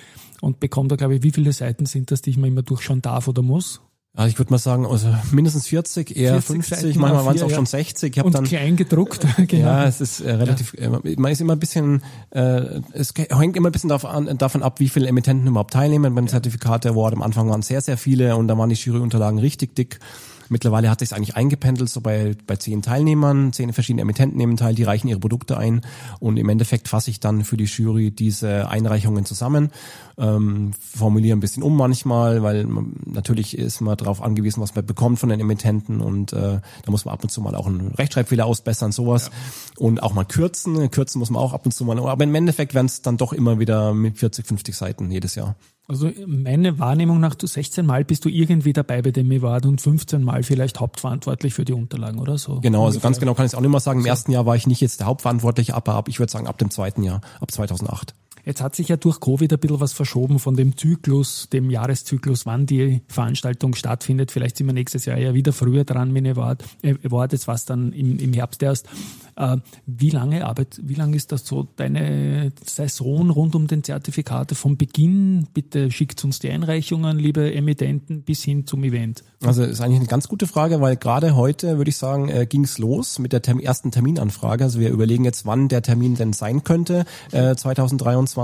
und 0.42 0.60
bekomme 0.60 0.90
da, 0.90 0.96
glaube 0.96 1.16
ich, 1.16 1.24
wie 1.24 1.32
viele 1.32 1.54
Seiten 1.54 1.86
sind 1.86 2.12
das, 2.12 2.22
die 2.22 2.32
ich 2.32 2.38
mir 2.38 2.48
immer 2.48 2.64
durchschauen 2.64 3.02
darf 3.02 3.28
oder 3.28 3.44
muss? 3.44 3.82
Also 4.18 4.30
ich 4.30 4.40
würde 4.40 4.52
mal 4.52 4.58
sagen, 4.58 4.88
also 4.88 5.14
mindestens 5.32 5.68
40, 5.68 6.18
eher 6.18 6.42
40 6.42 6.48
50, 6.48 6.78
Seiten 6.80 7.00
manchmal 7.00 7.24
waren 7.24 7.36
es 7.36 7.44
auch 7.44 7.52
ja. 7.52 7.56
schon 7.56 7.68
60. 7.68 8.18
Ich 8.18 8.24
und 8.24 8.34
dann, 8.34 8.46
klein 8.46 8.76
gedruckt. 8.76 9.24
genau. 9.48 9.68
Ja, 9.68 9.86
es 9.86 10.02
ist 10.02 10.22
äh, 10.22 10.32
relativ, 10.32 10.74
ja. 10.74 10.92
Äh, 10.92 11.16
man 11.18 11.32
ist 11.32 11.40
immer 11.40 11.54
ein 11.54 11.60
bisschen, 11.60 12.02
äh, 12.32 12.82
es 12.94 13.14
hängt 13.16 13.56
immer 13.56 13.70
ein 13.70 13.72
bisschen 13.72 13.92
davon, 13.92 14.36
davon 14.40 14.64
ab, 14.64 14.80
wie 14.80 14.90
viele 14.90 15.08
Emittenten 15.08 15.48
überhaupt 15.48 15.74
teilnehmen. 15.74 16.16
Beim 16.16 16.28
Zertifikate 16.28 16.90
Award 16.90 17.14
am 17.14 17.22
Anfang 17.22 17.48
waren 17.48 17.62
sehr, 17.62 17.80
sehr 17.82 17.96
viele 17.96 18.36
und 18.36 18.48
da 18.48 18.58
waren 18.58 18.70
die 18.70 18.76
Juryunterlagen 18.76 19.38
richtig 19.38 19.76
dick. 19.76 20.00
Mittlerweile 20.50 20.90
hat 20.90 21.00
sich 21.00 21.14
eigentlich 21.14 21.36
eingependelt, 21.36 21.90
so 21.90 22.02
bei, 22.02 22.36
bei 22.46 22.56
zehn 22.56 22.82
Teilnehmern, 22.82 23.54
zehn 23.54 23.74
verschiedene 23.74 24.02
Emittenten 24.02 24.38
nehmen 24.38 24.58
teil, 24.58 24.76
die 24.76 24.84
reichen 24.84 25.08
ihre 25.08 25.20
Produkte 25.20 25.58
ein. 25.58 25.82
Und 26.20 26.38
im 26.38 26.50
Endeffekt 26.50 26.88
fasse 26.88 27.10
ich 27.12 27.20
dann 27.20 27.44
für 27.44 27.58
die 27.58 27.66
Jury 27.66 28.12
diese 28.12 28.70
Einreichungen 28.70 29.26
zusammen, 29.26 29.72
ähm, 30.18 30.72
formuliere 30.80 31.38
ein 31.38 31.40
bisschen 31.40 31.64
um 31.64 31.76
manchmal, 31.76 32.44
weil 32.44 32.66
man, 32.66 32.94
natürlich 33.06 33.58
ist 33.58 33.82
man 33.82 33.98
darauf 33.98 34.22
angewiesen, 34.22 34.62
was 34.62 34.76
man 34.76 34.86
bekommt 34.86 35.20
von 35.20 35.30
den 35.30 35.40
Emittenten. 35.40 36.02
Und 36.02 36.34
äh, 36.34 36.60
da 36.84 36.92
muss 36.92 37.06
man 37.06 37.14
ab 37.14 37.24
und 37.24 37.30
zu 37.30 37.42
mal 37.42 37.56
auch 37.56 37.68
einen 37.68 37.94
Rechtschreibfehler 37.94 38.46
ausbessern, 38.46 38.92
sowas. 38.92 39.28
Ja. 39.28 39.84
und 39.84 40.02
auch 40.04 40.14
mal 40.14 40.26
kürzen, 40.26 40.90
kürzen 40.92 41.20
muss 41.20 41.30
man 41.30 41.42
auch 41.42 41.54
ab 41.54 41.66
und 41.66 41.72
zu 41.72 41.86
mal, 41.86 42.00
aber 42.00 42.24
im 42.24 42.36
Endeffekt 42.36 42.74
werden 42.74 42.88
es 42.88 43.02
dann 43.02 43.18
doch 43.18 43.34
immer 43.34 43.60
wieder 43.60 43.94
mit 43.94 44.18
40, 44.18 44.46
50 44.46 44.76
Seiten 44.76 45.12
jedes 45.12 45.36
Jahr. 45.36 45.56
Also 45.90 46.12
meine 46.26 46.80
Wahrnehmung 46.80 47.22
nach, 47.22 47.36
du 47.36 47.48
16 47.48 47.86
Mal 47.86 48.04
bist 48.04 48.26
du 48.26 48.30
irgendwie 48.30 48.74
dabei 48.74 49.02
bei 49.02 49.12
dem 49.12 49.32
Award 49.32 49.66
und 49.68 49.80
15 49.80 50.22
Mal 50.22 50.44
vielleicht 50.44 50.82
hauptverantwortlich 50.82 51.54
für 51.54 51.64
die 51.64 51.72
Unterlagen 51.72 52.20
oder 52.20 52.38
so. 52.38 52.60
Genau, 52.60 52.86
also 52.86 53.00
ganz 53.00 53.20
genau 53.20 53.34
kann 53.36 53.46
ich 53.46 53.54
es 53.54 53.56
auch 53.56 53.62
nicht 53.62 53.72
mal 53.72 53.80
sagen. 53.80 54.02
Im 54.02 54.06
ersten 54.06 54.34
Jahr 54.34 54.46
war 54.46 54.58
ich 54.58 54.68
nicht 54.68 54.82
jetzt 54.82 55.00
der 55.00 55.08
Hauptverantwortliche, 55.08 55.74
aber 55.74 55.94
ab, 55.94 56.10
ich 56.10 56.20
würde 56.20 56.32
sagen 56.32 56.46
ab 56.46 56.58
dem 56.58 56.72
zweiten 56.72 57.04
Jahr, 57.04 57.22
ab 57.40 57.52
2008. 57.52 58.14
Jetzt 58.48 58.62
hat 58.62 58.78
sich 58.78 58.88
ja 58.88 58.96
durch 58.96 59.20
Covid 59.20 59.52
ein 59.52 59.60
bisschen 59.60 59.82
was 59.82 59.92
verschoben 59.92 60.40
von 60.40 60.56
dem 60.56 60.78
Zyklus, 60.78 61.50
dem 61.52 61.70
Jahreszyklus, 61.70 62.46
wann 62.46 62.66
die 62.66 63.02
Veranstaltung 63.10 63.76
stattfindet. 63.76 64.32
Vielleicht 64.32 64.56
sind 64.56 64.68
wir 64.68 64.74
nächstes 64.74 65.04
Jahr 65.04 65.18
ja 65.18 65.34
wieder 65.34 65.52
früher 65.52 65.84
dran 65.84 66.14
mit 66.14 66.26
Award. 66.26 66.64
Äh, 66.82 66.96
Award 67.04 67.34
jetzt 67.34 67.50
war 67.50 67.56
es 67.56 67.66
dann 67.66 67.92
im, 67.92 68.18
im 68.20 68.32
Herbst 68.32 68.64
erst. 68.64 68.88
Äh, 69.36 69.58
wie 69.86 70.12
lange 70.12 70.46
Arbeit, 70.48 70.80
wie 70.82 70.94
lange 70.94 71.18
ist 71.18 71.34
das 71.34 71.46
so 71.46 71.68
deine 71.76 72.54
Saison 72.64 73.30
rund 73.32 73.54
um 73.54 73.68
den 73.68 73.84
Zertifikate 73.84 74.56
vom 74.56 74.78
Beginn? 74.78 75.50
Bitte 75.54 75.92
schickt 75.92 76.24
uns 76.24 76.40
die 76.40 76.50
Einreichungen, 76.50 77.20
liebe 77.20 77.54
Emittenten, 77.54 78.22
bis 78.22 78.46
hin 78.46 78.66
zum 78.66 78.82
Event. 78.86 79.26
Also 79.44 79.64
ist 79.64 79.82
eigentlich 79.82 80.00
eine 80.00 80.08
ganz 80.08 80.30
gute 80.30 80.48
Frage, 80.48 80.80
weil 80.80 80.96
gerade 80.96 81.36
heute, 81.36 81.78
würde 81.78 81.90
ich 81.90 81.98
sagen, 81.98 82.30
äh, 82.30 82.46
ging 82.46 82.64
es 82.64 82.78
los 82.78 83.20
mit 83.20 83.34
der 83.34 83.42
Term 83.42 83.60
ersten 83.60 83.92
Terminanfrage. 83.92 84.64
Also 84.64 84.80
wir 84.80 84.90
überlegen 84.90 85.26
jetzt, 85.26 85.46
wann 85.46 85.68
der 85.68 85.82
Termin 85.82 86.16
denn 86.16 86.32
sein 86.32 86.64
könnte, 86.64 87.06
äh, 87.34 87.54
2023. 87.54 88.37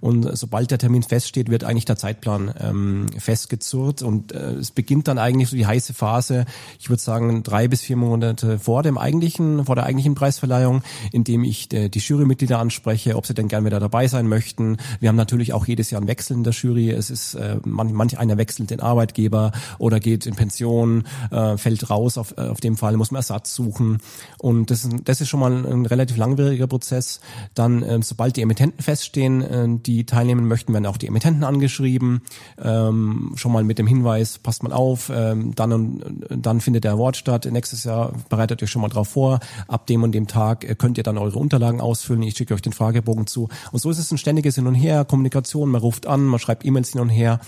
Und 0.00 0.36
sobald 0.36 0.70
der 0.70 0.78
Termin 0.78 1.02
feststeht, 1.02 1.50
wird 1.50 1.64
eigentlich 1.64 1.84
der 1.84 1.96
Zeitplan 1.96 2.54
ähm, 2.60 3.06
festgezurrt. 3.18 4.02
Und 4.02 4.32
äh, 4.32 4.52
es 4.52 4.70
beginnt 4.70 5.08
dann 5.08 5.18
eigentlich 5.18 5.48
so 5.48 5.56
die 5.56 5.66
heiße 5.66 5.94
Phase, 5.94 6.44
ich 6.78 6.90
würde 6.90 7.02
sagen, 7.02 7.42
drei 7.42 7.68
bis 7.68 7.80
vier 7.80 7.96
Monate 7.96 8.58
vor 8.58 8.82
dem 8.82 8.98
eigentlichen, 8.98 9.64
vor 9.64 9.74
der 9.74 9.84
eigentlichen 9.84 10.14
Preisverleihung, 10.14 10.82
in 11.12 11.24
dem 11.24 11.44
ich 11.44 11.72
äh, 11.72 11.88
die 11.88 11.98
Jurymitglieder 11.98 12.58
anspreche, 12.58 13.16
ob 13.16 13.26
sie 13.26 13.34
denn 13.34 13.48
gern 13.48 13.64
wieder 13.64 13.80
dabei 13.80 14.08
sein 14.08 14.28
möchten. 14.28 14.76
Wir 15.00 15.08
haben 15.08 15.16
natürlich 15.16 15.52
auch 15.52 15.66
jedes 15.66 15.90
Jahr 15.90 16.00
einen 16.00 16.08
Wechsel 16.08 16.36
in 16.36 16.44
der 16.44 16.52
Jury. 16.52 16.90
Es 16.90 17.10
ist 17.10 17.34
äh, 17.34 17.56
man, 17.64 17.92
manch 17.92 18.18
einer 18.18 18.36
wechselt 18.36 18.70
den 18.70 18.80
Arbeitgeber 18.80 19.52
oder 19.78 20.00
geht 20.00 20.26
in 20.26 20.34
Pension, 20.34 21.04
äh, 21.30 21.56
fällt 21.56 21.88
raus, 21.90 22.18
auf, 22.18 22.36
äh, 22.36 22.42
auf 22.42 22.60
dem 22.60 22.76
Fall 22.76 22.96
muss 22.96 23.10
man 23.10 23.22
Ersatz 23.22 23.54
suchen. 23.54 23.98
Und 24.38 24.70
das, 24.70 24.88
das 25.04 25.20
ist 25.20 25.28
schon 25.28 25.40
mal 25.40 25.52
ein, 25.52 25.64
ein 25.64 25.86
relativ 25.86 26.16
langwieriger 26.16 26.66
Prozess. 26.66 27.20
Dann, 27.54 27.82
äh, 27.82 28.02
sobald 28.02 28.36
die 28.36 28.42
Emittenten 28.42 28.82
feststehen, 28.82 29.11
äh, 29.16 29.66
die 29.68 30.04
teilnehmen 30.06 30.46
möchten, 30.48 30.72
werden 30.72 30.86
auch 30.86 30.96
die 30.96 31.06
Emittenten 31.06 31.44
angeschrieben. 31.44 32.22
Ähm, 32.62 33.32
schon 33.36 33.52
mal 33.52 33.64
mit 33.64 33.78
dem 33.78 33.86
Hinweis, 33.86 34.38
passt 34.38 34.62
mal 34.62 34.72
auf, 34.72 35.10
ähm, 35.14 35.54
dann 35.54 35.72
und 35.72 36.46
dann 36.46 36.60
findet 36.60 36.84
der 36.84 36.92
Award 36.92 37.16
statt. 37.16 37.48
Nächstes 37.50 37.84
Jahr 37.84 38.12
bereitet 38.28 38.62
euch 38.62 38.70
schon 38.70 38.82
mal 38.82 38.88
drauf 38.88 39.08
vor. 39.08 39.40
Ab 39.68 39.86
dem 39.86 40.02
und 40.02 40.12
dem 40.12 40.26
Tag 40.26 40.68
äh, 40.68 40.74
könnt 40.74 40.98
ihr 40.98 41.04
dann 41.04 41.18
eure 41.18 41.38
Unterlagen 41.38 41.80
ausfüllen. 41.80 42.22
Ich 42.22 42.36
schicke 42.36 42.54
euch 42.54 42.62
den 42.62 42.72
Fragebogen 42.72 43.26
zu. 43.26 43.48
Und 43.70 43.80
so 43.80 43.90
ist 43.90 43.98
es 43.98 44.10
ein 44.10 44.18
ständiges 44.18 44.54
Hin 44.56 44.66
und 44.66 44.74
Her, 44.74 45.04
Kommunikation. 45.04 45.70
Man 45.70 45.80
ruft 45.80 46.06
an, 46.06 46.24
man 46.24 46.40
schreibt 46.40 46.64
E-Mails 46.64 46.92
hin 46.92 47.00
und 47.00 47.08
her. 47.08 47.40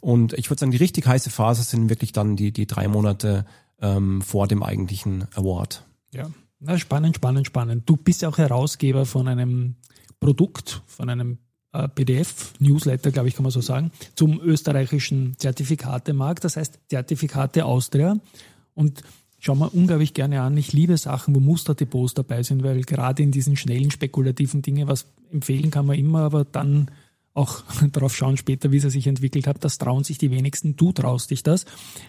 Und 0.00 0.32
ich 0.32 0.48
würde 0.50 0.60
sagen, 0.60 0.72
die 0.72 0.78
richtig 0.78 1.06
heiße 1.06 1.30
Phase 1.30 1.62
sind 1.62 1.90
wirklich 1.90 2.12
dann 2.12 2.36
die, 2.36 2.52
die 2.52 2.66
drei 2.66 2.88
Monate 2.88 3.44
ähm, 3.80 4.22
vor 4.22 4.48
dem 4.48 4.62
eigentlichen 4.62 5.26
Award. 5.34 5.84
Ja, 6.12 6.30
Na, 6.58 6.78
spannend, 6.78 7.16
spannend, 7.16 7.46
spannend. 7.46 7.88
Du 7.88 7.96
bist 7.96 8.22
ja 8.22 8.28
auch 8.28 8.38
Herausgeber 8.38 9.06
von 9.06 9.28
einem 9.28 9.76
Produkt, 10.20 10.82
von 10.86 11.08
einem 11.08 11.38
äh, 11.72 11.88
PDF-Newsletter, 11.88 13.10
glaube 13.10 13.28
ich, 13.28 13.34
kann 13.34 13.42
man 13.42 13.52
so 13.52 13.60
sagen, 13.60 13.90
zum 14.14 14.40
österreichischen 14.40 15.36
Zertifikatemarkt, 15.38 16.44
das 16.44 16.56
heißt 16.56 16.78
Zertifikate 16.88 17.64
Austria. 17.64 18.16
Und 18.74 19.02
schau 19.38 19.54
mal 19.54 19.70
unglaublich 19.72 20.14
gerne 20.14 20.42
an. 20.42 20.56
Ich 20.56 20.72
liebe 20.72 20.96
Sachen, 20.96 21.34
wo 21.34 21.40
Musterdepots 21.40 22.14
dabei 22.14 22.42
sind, 22.42 22.62
weil 22.62 22.82
gerade 22.82 23.22
in 23.22 23.32
diesen 23.32 23.56
schnellen, 23.56 23.90
spekulativen 23.90 24.62
Dingen, 24.62 24.86
was 24.86 25.06
empfehlen 25.32 25.70
kann 25.70 25.86
man 25.86 25.98
immer, 25.98 26.20
aber 26.20 26.44
dann 26.44 26.90
auch 27.34 27.62
darauf 27.92 28.16
schauen 28.16 28.36
später, 28.36 28.72
wie 28.72 28.78
es 28.78 28.84
sich 28.84 29.06
entwickelt 29.06 29.46
hat. 29.46 29.64
Das 29.64 29.78
trauen 29.78 30.04
sich 30.04 30.18
die 30.18 30.30
wenigsten. 30.30 30.76
Du 30.76 30.92
traust 30.92 31.30
dich 31.30 31.42
das. 31.42 31.64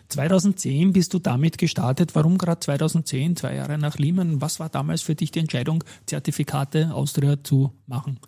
2010 0.09 0.93
bist 0.93 1.13
du 1.13 1.19
damit 1.19 1.57
gestartet. 1.57 2.15
Warum 2.15 2.37
gerade 2.37 2.59
2010, 2.59 3.35
zwei 3.35 3.55
Jahre 3.55 3.77
nach 3.77 3.97
Lehman? 3.97 4.41
Was 4.41 4.59
war 4.59 4.69
damals 4.69 5.01
für 5.01 5.15
dich 5.15 5.31
die 5.31 5.39
Entscheidung, 5.39 5.83
Zertifikate 6.05 6.93
Austria 6.93 7.43
zu 7.43 7.71
machen? 7.87 8.19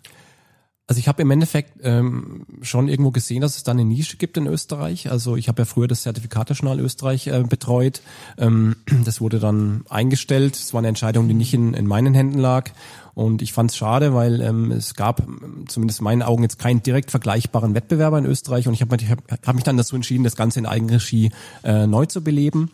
Also 0.86 0.98
ich 0.98 1.08
habe 1.08 1.22
im 1.22 1.30
Endeffekt 1.30 1.78
ähm, 1.82 2.44
schon 2.60 2.88
irgendwo 2.88 3.10
gesehen, 3.10 3.40
dass 3.40 3.56
es 3.56 3.62
da 3.62 3.72
eine 3.72 3.86
Nische 3.86 4.18
gibt 4.18 4.36
in 4.36 4.46
Österreich. 4.46 5.10
Also 5.10 5.34
ich 5.34 5.48
habe 5.48 5.62
ja 5.62 5.66
früher 5.66 5.88
das 5.88 6.02
Zertifikatejournal 6.02 6.78
Österreich 6.78 7.26
äh, 7.26 7.42
betreut. 7.42 8.02
Ähm, 8.36 8.76
das 9.04 9.22
wurde 9.22 9.38
dann 9.38 9.84
eingestellt. 9.88 10.56
Es 10.56 10.74
war 10.74 10.80
eine 10.80 10.88
Entscheidung, 10.88 11.26
die 11.26 11.32
nicht 11.32 11.54
in, 11.54 11.72
in 11.72 11.86
meinen 11.86 12.12
Händen 12.12 12.38
lag. 12.38 12.70
Und 13.14 13.40
ich 13.40 13.52
fand 13.52 13.70
es 13.70 13.76
schade, 13.76 14.12
weil 14.12 14.42
ähm, 14.42 14.72
es 14.72 14.94
gab 14.94 15.22
zumindest 15.68 16.00
in 16.00 16.04
meinen 16.04 16.22
Augen 16.22 16.42
jetzt 16.42 16.58
keinen 16.58 16.82
direkt 16.82 17.10
vergleichbaren 17.12 17.74
Wettbewerber 17.74 18.18
in 18.18 18.26
Österreich. 18.26 18.68
Und 18.68 18.74
ich 18.74 18.82
habe 18.82 18.96
hab, 18.96 19.46
hab 19.46 19.54
mich 19.54 19.64
dann 19.64 19.78
dazu 19.78 19.96
entschieden, 19.96 20.24
das 20.24 20.36
Ganze 20.36 20.58
in 20.58 20.66
Eigenregie 20.66 21.30
äh, 21.62 21.86
neu 21.86 22.06
zu 22.06 22.22
beleben. 22.22 22.70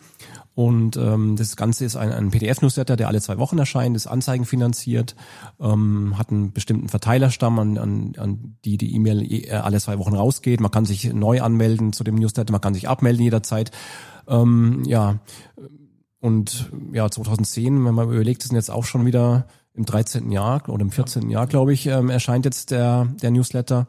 Und 0.53 0.97
ähm, 0.97 1.37
das 1.37 1.55
Ganze 1.55 1.85
ist 1.85 1.95
ein, 1.95 2.11
ein 2.11 2.29
PDF-Newsletter, 2.29 2.97
der 2.97 3.07
alle 3.07 3.21
zwei 3.21 3.37
Wochen 3.37 3.57
erscheint, 3.57 3.95
ist 3.95 4.07
anzeigenfinanziert, 4.07 5.15
ähm, 5.61 6.17
hat 6.17 6.29
einen 6.29 6.51
bestimmten 6.51 6.89
Verteilerstamm, 6.89 7.57
an, 7.57 7.77
an, 7.77 8.13
an 8.17 8.57
die 8.65 8.77
die 8.77 8.93
E-Mail 8.95 9.21
äh, 9.31 9.51
alle 9.51 9.79
zwei 9.79 9.97
Wochen 9.97 10.13
rausgeht. 10.13 10.59
Man 10.59 10.71
kann 10.71 10.85
sich 10.85 11.13
neu 11.13 11.41
anmelden 11.41 11.93
zu 11.93 12.03
dem 12.03 12.15
Newsletter, 12.15 12.51
man 12.51 12.61
kann 12.61 12.73
sich 12.73 12.89
abmelden 12.89 13.23
jederzeit. 13.23 13.71
Ähm, 14.27 14.83
ja, 14.85 15.19
und 16.19 16.69
ja, 16.93 17.09
2010, 17.09 17.85
wenn 17.85 17.95
man 17.95 18.09
überlegt, 18.09 18.43
sind 18.43 18.55
jetzt 18.55 18.69
auch 18.69 18.85
schon 18.85 19.05
wieder 19.05 19.47
im 19.73 19.85
13. 19.85 20.31
Jahr 20.31 20.67
oder 20.69 20.81
im 20.81 20.91
14. 20.91 21.29
Jahr, 21.29 21.47
glaube 21.47 21.73
ich, 21.73 21.87
ähm, 21.87 22.09
erscheint 22.09 22.45
jetzt 22.45 22.71
der, 22.71 23.07
der 23.21 23.31
Newsletter. 23.31 23.87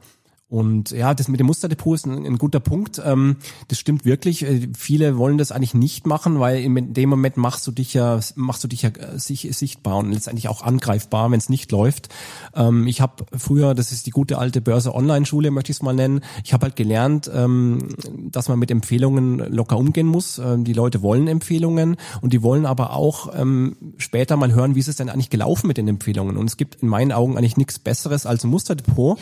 Und 0.52 0.90
ja, 0.90 1.14
das 1.14 1.28
mit 1.28 1.40
dem 1.40 1.46
Musterdepot 1.46 1.94
ist 1.94 2.06
ein, 2.06 2.26
ein 2.26 2.36
guter 2.36 2.60
Punkt. 2.60 3.00
Ähm, 3.02 3.36
das 3.68 3.78
stimmt 3.78 4.04
wirklich. 4.04 4.44
Äh, 4.44 4.68
viele 4.76 5.16
wollen 5.16 5.38
das 5.38 5.50
eigentlich 5.50 5.72
nicht 5.72 6.06
machen, 6.06 6.40
weil 6.40 6.58
in 6.58 6.92
dem 6.92 7.08
Moment 7.08 7.38
machst 7.38 7.66
du 7.66 7.70
dich 7.70 7.94
ja, 7.94 8.20
machst 8.34 8.62
du 8.62 8.68
dich 8.68 8.82
ja 8.82 8.90
äh, 8.90 9.18
sich, 9.18 9.48
sichtbar 9.56 9.96
und 9.96 10.12
letztendlich 10.12 10.48
auch 10.48 10.60
angreifbar, 10.60 11.30
wenn 11.30 11.38
es 11.38 11.48
nicht 11.48 11.72
läuft. 11.72 12.10
Ähm, 12.54 12.86
ich 12.86 13.00
habe 13.00 13.24
früher, 13.34 13.74
das 13.74 13.92
ist 13.92 14.04
die 14.04 14.10
gute 14.10 14.36
alte 14.36 14.60
Börse 14.60 14.94
Online-Schule, 14.94 15.50
möchte 15.50 15.72
ich 15.72 15.78
es 15.78 15.82
mal 15.82 15.94
nennen. 15.94 16.20
Ich 16.44 16.52
habe 16.52 16.64
halt 16.66 16.76
gelernt, 16.76 17.30
ähm, 17.34 17.88
dass 18.30 18.50
man 18.50 18.58
mit 18.58 18.70
Empfehlungen 18.70 19.38
locker 19.38 19.78
umgehen 19.78 20.06
muss. 20.06 20.36
Ähm, 20.36 20.64
die 20.64 20.74
Leute 20.74 21.00
wollen 21.00 21.28
Empfehlungen 21.28 21.96
und 22.20 22.34
die 22.34 22.42
wollen 22.42 22.66
aber 22.66 22.94
auch 22.94 23.32
ähm, 23.34 23.94
später 23.96 24.36
mal 24.36 24.52
hören, 24.52 24.74
wie 24.74 24.80
ist 24.80 24.88
es 24.88 24.96
denn 24.96 25.08
eigentlich 25.08 25.30
gelaufen 25.30 25.66
mit 25.66 25.78
den 25.78 25.88
Empfehlungen. 25.88 26.36
Und 26.36 26.44
es 26.44 26.58
gibt 26.58 26.82
in 26.82 26.88
meinen 26.88 27.12
Augen 27.12 27.38
eigentlich 27.38 27.56
nichts 27.56 27.78
Besseres 27.78 28.26
als 28.26 28.44
ein 28.44 28.50
Musterdepot, 28.50 29.18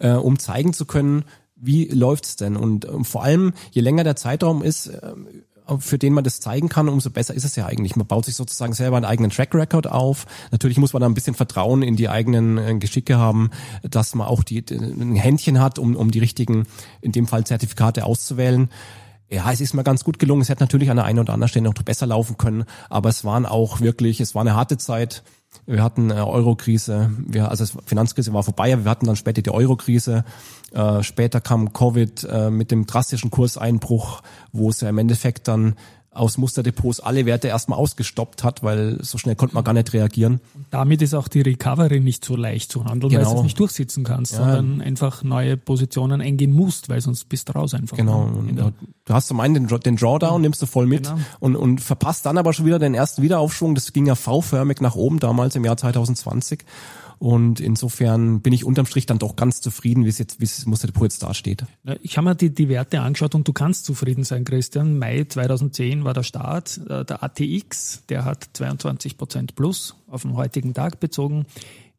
äh, 0.00 0.12
um 0.12 0.38
zeigen 0.38 0.72
zu 0.72 0.84
können, 0.84 1.24
wie 1.56 1.86
läuft's 1.86 2.36
denn? 2.36 2.56
Und 2.56 2.84
äh, 2.84 3.04
vor 3.04 3.22
allem, 3.22 3.52
je 3.70 3.82
länger 3.82 4.04
der 4.04 4.16
Zeitraum 4.16 4.62
ist, 4.62 4.88
äh, 4.88 5.14
für 5.78 5.98
den 5.98 6.12
man 6.12 6.22
das 6.22 6.40
zeigen 6.40 6.68
kann, 6.68 6.88
umso 6.88 7.10
besser 7.10 7.34
ist 7.34 7.44
es 7.44 7.56
ja 7.56 7.66
eigentlich. 7.66 7.96
Man 7.96 8.06
baut 8.06 8.24
sich 8.24 8.36
sozusagen 8.36 8.72
selber 8.72 8.96
einen 8.96 9.04
eigenen 9.04 9.30
Track 9.30 9.54
Record 9.54 9.90
auf. 9.90 10.26
Natürlich 10.52 10.78
muss 10.78 10.92
man 10.92 11.00
da 11.00 11.08
ein 11.08 11.14
bisschen 11.14 11.34
Vertrauen 11.34 11.82
in 11.82 11.96
die 11.96 12.08
eigenen 12.08 12.58
äh, 12.58 12.74
Geschicke 12.78 13.18
haben, 13.18 13.50
dass 13.82 14.14
man 14.14 14.28
auch 14.28 14.44
die, 14.44 14.64
ein 14.70 15.16
Händchen 15.16 15.60
hat, 15.60 15.78
um, 15.78 15.96
um 15.96 16.10
die 16.10 16.20
richtigen, 16.20 16.66
in 17.00 17.12
dem 17.12 17.26
Fall 17.26 17.44
Zertifikate 17.44 18.04
auszuwählen 18.04 18.68
Ja, 19.28 19.50
es 19.50 19.60
ist 19.60 19.74
mir 19.74 19.82
ganz 19.82 20.04
gut 20.04 20.20
gelungen. 20.20 20.42
Es 20.42 20.48
hätte 20.48 20.62
natürlich 20.62 20.90
an 20.90 20.96
der 20.96 21.06
einen 21.06 21.18
oder 21.18 21.32
anderen 21.32 21.48
Stelle 21.48 21.64
noch 21.64 21.74
besser 21.74 22.06
laufen 22.06 22.36
können, 22.36 22.64
aber 22.88 23.08
es 23.08 23.24
waren 23.24 23.44
auch 23.44 23.80
wirklich, 23.80 24.20
es 24.20 24.34
war 24.34 24.42
eine 24.42 24.54
harte 24.54 24.78
Zeit. 24.78 25.24
Wir 25.64 25.82
hatten 25.82 26.10
eine 26.12 26.26
Euro-Krise, 26.26 27.10
wir, 27.26 27.50
also 27.50 27.64
die 27.64 27.72
Finanzkrise 27.86 28.32
war 28.32 28.42
vorbei, 28.42 28.72
aber 28.72 28.84
wir 28.84 28.90
hatten 28.90 29.06
dann 29.06 29.16
später 29.16 29.42
die 29.42 29.50
Euro-Krise. 29.50 30.24
Äh, 30.72 31.02
später 31.02 31.40
kam 31.40 31.72
Covid 31.72 32.24
äh, 32.24 32.50
mit 32.50 32.70
dem 32.70 32.86
drastischen 32.86 33.30
Kurseinbruch, 33.30 34.22
wo 34.52 34.70
es 34.70 34.80
ja 34.80 34.88
im 34.88 34.98
Endeffekt 34.98 35.48
dann 35.48 35.74
aus 36.16 36.38
Musterdepots 36.38 37.00
alle 37.00 37.26
Werte 37.26 37.48
erstmal 37.48 37.78
ausgestoppt 37.78 38.42
hat, 38.44 38.62
weil 38.62 38.98
so 39.02 39.18
schnell 39.18 39.36
konnte 39.36 39.54
man 39.54 39.64
gar 39.64 39.72
nicht 39.72 39.92
reagieren. 39.92 40.40
Damit 40.70 41.02
ist 41.02 41.14
auch 41.14 41.28
die 41.28 41.42
Recovery 41.42 42.00
nicht 42.00 42.24
so 42.24 42.36
leicht 42.36 42.72
zu 42.72 42.84
handeln, 42.84 43.10
genau. 43.10 43.26
weil 43.26 43.32
du 43.32 43.38
es 43.38 43.44
nicht 43.44 43.58
durchsitzen 43.58 44.04
kannst, 44.04 44.32
ja. 44.32 44.38
sondern 44.38 44.80
einfach 44.80 45.22
neue 45.22 45.56
Positionen 45.56 46.20
eingehen 46.20 46.52
musst, 46.52 46.88
weil 46.88 47.00
sonst 47.00 47.28
bist 47.28 47.48
du 47.48 47.52
raus 47.52 47.74
einfach. 47.74 47.96
Genau. 47.96 48.26
Ne? 48.26 48.72
Du 49.04 49.14
hast 49.14 49.28
zum 49.28 49.40
einen 49.40 49.54
den, 49.54 49.80
den 49.80 49.96
Drawdown, 49.96 50.40
nimmst 50.40 50.60
du 50.62 50.66
voll 50.66 50.86
mit 50.86 51.04
genau. 51.04 51.18
und, 51.40 51.56
und 51.56 51.80
verpasst 51.80 52.26
dann 52.26 52.38
aber 52.38 52.52
schon 52.52 52.66
wieder 52.66 52.78
den 52.78 52.94
ersten 52.94 53.22
Wiederaufschwung. 53.22 53.74
Das 53.74 53.92
ging 53.92 54.06
ja 54.06 54.14
V-förmig 54.14 54.80
nach 54.80 54.94
oben 54.96 55.18
damals 55.18 55.54
im 55.56 55.64
Jahr 55.64 55.76
2020. 55.76 56.64
Und 57.18 57.60
insofern 57.60 58.40
bin 58.40 58.52
ich 58.52 58.64
unterm 58.64 58.86
Strich 58.86 59.06
dann 59.06 59.18
doch 59.18 59.36
ganz 59.36 59.60
zufrieden, 59.60 60.04
wie 60.04 60.08
es 60.08 60.18
jetzt, 60.18 60.40
wie 60.40 60.44
es 60.44 60.66
Muster 60.66 60.86
Depot 60.86 61.04
jetzt 61.04 61.22
dasteht. 61.22 61.64
Ich 62.02 62.18
habe 62.18 62.28
mir 62.28 62.34
die, 62.34 62.50
die 62.50 62.68
Werte 62.68 63.00
angeschaut 63.00 63.34
und 63.34 63.48
du 63.48 63.52
kannst 63.52 63.86
zufrieden 63.86 64.24
sein, 64.24 64.44
Christian. 64.44 64.98
Mai 64.98 65.24
2010 65.24 66.04
war 66.04 66.12
der 66.12 66.22
Start. 66.22 66.78
Äh, 66.88 67.04
der 67.04 67.22
ATX, 67.22 68.04
der 68.08 68.24
hat 68.24 68.50
22 68.52 69.16
Prozent 69.16 69.54
plus 69.54 69.96
auf 70.08 70.22
den 70.22 70.34
heutigen 70.34 70.74
Tag 70.74 71.00
bezogen. 71.00 71.46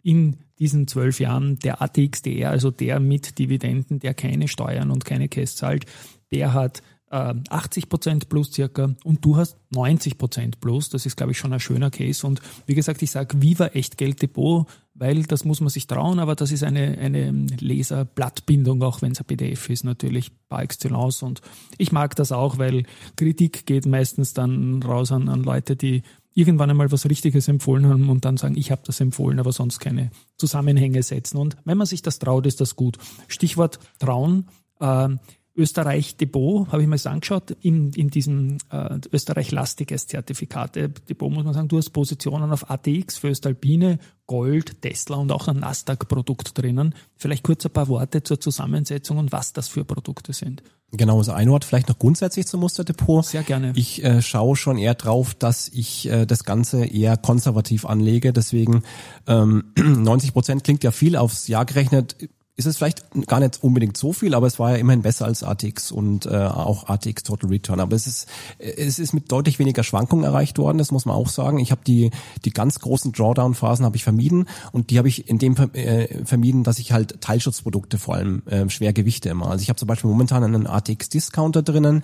In 0.04 0.38
diesen 0.60 0.88
zwölf 0.88 1.20
Jahren 1.20 1.58
der 1.60 1.82
ATXDR, 1.82 2.50
also 2.50 2.72
der 2.72 3.00
mit 3.00 3.40
Dividenden, 3.40 4.00
der 4.00 4.14
keine 4.14 4.48
Steuern 4.48 4.92
und 4.92 5.06
keine 5.06 5.28
Cash 5.30 5.56
zahlt, 5.56 5.86
der 6.32 6.54
hat 6.54 6.82
80 7.10 7.84
äh, 7.84 7.88
Prozent 7.88 8.30
plus 8.30 8.52
circa 8.52 8.96
und 9.04 9.24
du 9.24 9.38
hast 9.38 9.58
90 9.70 10.18
Prozent 10.18 10.60
plus. 10.60 10.90
Das 10.90 11.06
ist, 11.06 11.16
glaube 11.16 11.32
ich, 11.32 11.38
schon 11.38 11.54
ein 11.54 11.60
schöner 11.60 11.90
Case. 11.90 12.28
Und 12.28 12.42
wie 12.66 12.76
gesagt, 12.76 13.02
ich 13.02 13.12
sage 13.12 13.42
Viva 13.42 13.68
Echtgeld-Depot, 13.68 14.68
weil 14.98 15.24
das 15.24 15.46
muss 15.46 15.62
man 15.62 15.70
sich 15.70 15.88
trauen, 15.88 16.20
aber 16.20 16.36
das 16.36 16.52
ist 16.52 16.64
eine, 16.64 16.98
eine 16.98 17.32
Leserblattbindung, 17.60 18.82
auch 18.84 19.02
wenn 19.02 19.12
es 19.12 19.20
ein 19.20 19.26
PDF 19.26 19.70
ist, 19.70 19.84
natürlich 19.84 20.32
par 20.50 20.64
excellence. 20.64 21.24
Und 21.24 21.42
ich 21.78 21.92
mag 21.92 22.16
das 22.16 22.32
auch, 22.32 22.58
weil 22.58 22.84
Kritik 23.16 23.66
geht 23.66 23.86
meistens 23.86 24.34
dann 24.34 24.82
raus 24.84 25.12
an, 25.12 25.30
an 25.30 25.44
Leute, 25.44 25.76
die 25.76 26.04
irgendwann 26.34 26.70
einmal 26.70 26.92
was 26.92 27.10
Richtiges 27.10 27.48
empfohlen 27.48 27.88
haben 27.88 28.10
und 28.10 28.26
dann 28.26 28.38
sagen, 28.38 28.58
ich 28.58 28.72
habe 28.72 28.82
das 28.86 29.00
empfohlen, 29.00 29.40
aber 29.40 29.52
sonst 29.52 29.80
keine 29.80 30.12
Zusammenhänge 30.38 31.02
setzen. 31.02 31.38
Und 31.38 31.58
wenn 31.66 31.78
man 31.78 31.88
sich 31.88 32.02
das 32.02 32.20
traut, 32.20 32.46
ist 32.46 32.62
das 32.62 32.76
gut. 32.76 32.98
Stichwort 33.28 33.80
trauen. 34.00 34.48
Äh, 34.80 35.10
Österreich 35.58 36.18
Depot, 36.18 36.72
habe 36.72 36.84
ich 36.84 36.88
mir 36.88 36.96
das 36.96 37.08
angeschaut, 37.08 37.58
in, 37.62 37.92
in 37.94 38.10
diesem 38.10 38.60
äh, 38.72 39.00
Österreich-lastiges 39.12 40.08
Zertifikate-Depot 40.08 41.32
muss 41.32 41.44
man 41.44 41.54
sagen, 41.54 41.68
du 41.68 41.78
hast 41.78 41.90
Positionen 41.90 42.52
auf 42.52 42.70
ATX, 42.70 43.18
Föstalpine, 43.18 43.98
Gold, 44.28 44.82
Tesla 44.82 45.18
und 45.18 45.32
auch 45.32 45.48
ein 45.48 45.58
Nasdaq-Produkt 45.58 46.58
drinnen. 46.58 46.94
Vielleicht 47.16 47.44
kurz 47.44 47.66
ein 47.66 47.72
paar 47.72 47.88
Worte 47.88 48.22
zur 48.22 48.40
Zusammensetzung 48.40 49.18
und 49.18 49.32
was 49.32 49.54
das 49.54 49.68
für 49.68 49.84
Produkte 49.84 50.34
sind. 50.34 50.62
Genau, 50.92 51.18
also 51.18 51.34
ein 51.34 51.50
Wort 51.50 51.66
vielleicht 51.66 51.90
noch 51.90 52.00
grundsätzlich 52.00 52.46
zum 52.46 52.62
Musterdepot. 52.62 53.26
Sehr 53.26 53.44
gerne. 53.44 53.74
Ich 53.76 54.04
äh, 54.04 54.22
schaue 54.22 54.56
schon 54.56 54.78
eher 54.78 54.96
drauf, 54.96 55.34
dass 55.34 55.68
ich 55.68 56.10
äh, 56.10 56.26
das 56.26 56.46
Ganze 56.46 56.86
eher 56.86 57.18
konservativ 57.18 57.86
anlege. 57.86 58.32
Deswegen 58.32 58.84
ähm, 59.28 59.66
90 59.78 60.34
Prozent 60.34 60.64
klingt 60.64 60.84
ja 60.84 60.92
viel 60.92 61.18
aufs 61.18 61.48
Jahr 61.48 61.66
gerechnet 61.66 62.30
ist 62.58 62.66
es 62.66 62.78
vielleicht 62.78 63.04
gar 63.28 63.40
nicht 63.40 63.60
unbedingt 63.62 63.98
so 63.98 64.14
viel, 64.14 64.34
aber 64.34 64.48
es 64.48 64.58
war 64.58 64.72
ja 64.72 64.78
immerhin 64.78 65.04
besser 65.04 65.26
als 65.26 65.44
ATX 65.44 65.92
und 65.92 66.26
äh, 66.26 66.36
auch 66.36 66.90
ATX 66.90 67.22
Total 67.22 67.52
Return. 67.52 67.80
Aber 67.80 67.96
es 67.96 68.08
ist 68.08 68.28
es 68.58 68.98
ist 68.98 69.14
mit 69.14 69.32
deutlich 69.32 69.60
weniger 69.60 69.84
Schwankungen 69.84 70.26
erreicht 70.26 70.58
worden, 70.58 70.80
das 70.80 70.92
muss 70.92 71.06
man 71.06 71.16
auch 71.16 71.30
sagen. 71.30 71.60
Ich 71.60 71.70
habe 71.70 71.82
die 71.86 72.10
die 72.46 72.50
ganz 72.50 72.80
großen 72.80 73.12
Drawdown-Phasen 73.12 73.86
habe 73.86 73.96
ich 73.96 74.04
vermieden 74.04 74.50
und 74.72 74.90
die 74.90 74.98
habe 74.98 75.08
ich 75.08 75.30
in 75.30 75.38
dem 75.38 75.56
äh, 75.74 76.26
vermieden, 76.26 76.64
dass 76.64 76.80
ich 76.80 76.92
halt 76.92 77.22
Teilschutzprodukte 77.22 78.00
vor 78.00 78.16
allem 78.16 78.42
äh, 78.48 78.68
Schwergewichte 78.68 79.30
immer. 79.30 79.52
Also 79.52 79.62
ich 79.62 79.70
habe 79.70 79.78
zum 79.78 79.88
Beispiel 79.88 80.10
momentan 80.10 80.44
einen 80.44 80.66
ATX 80.66 81.10
Discounter 81.10 81.62
drinnen, 81.62 82.04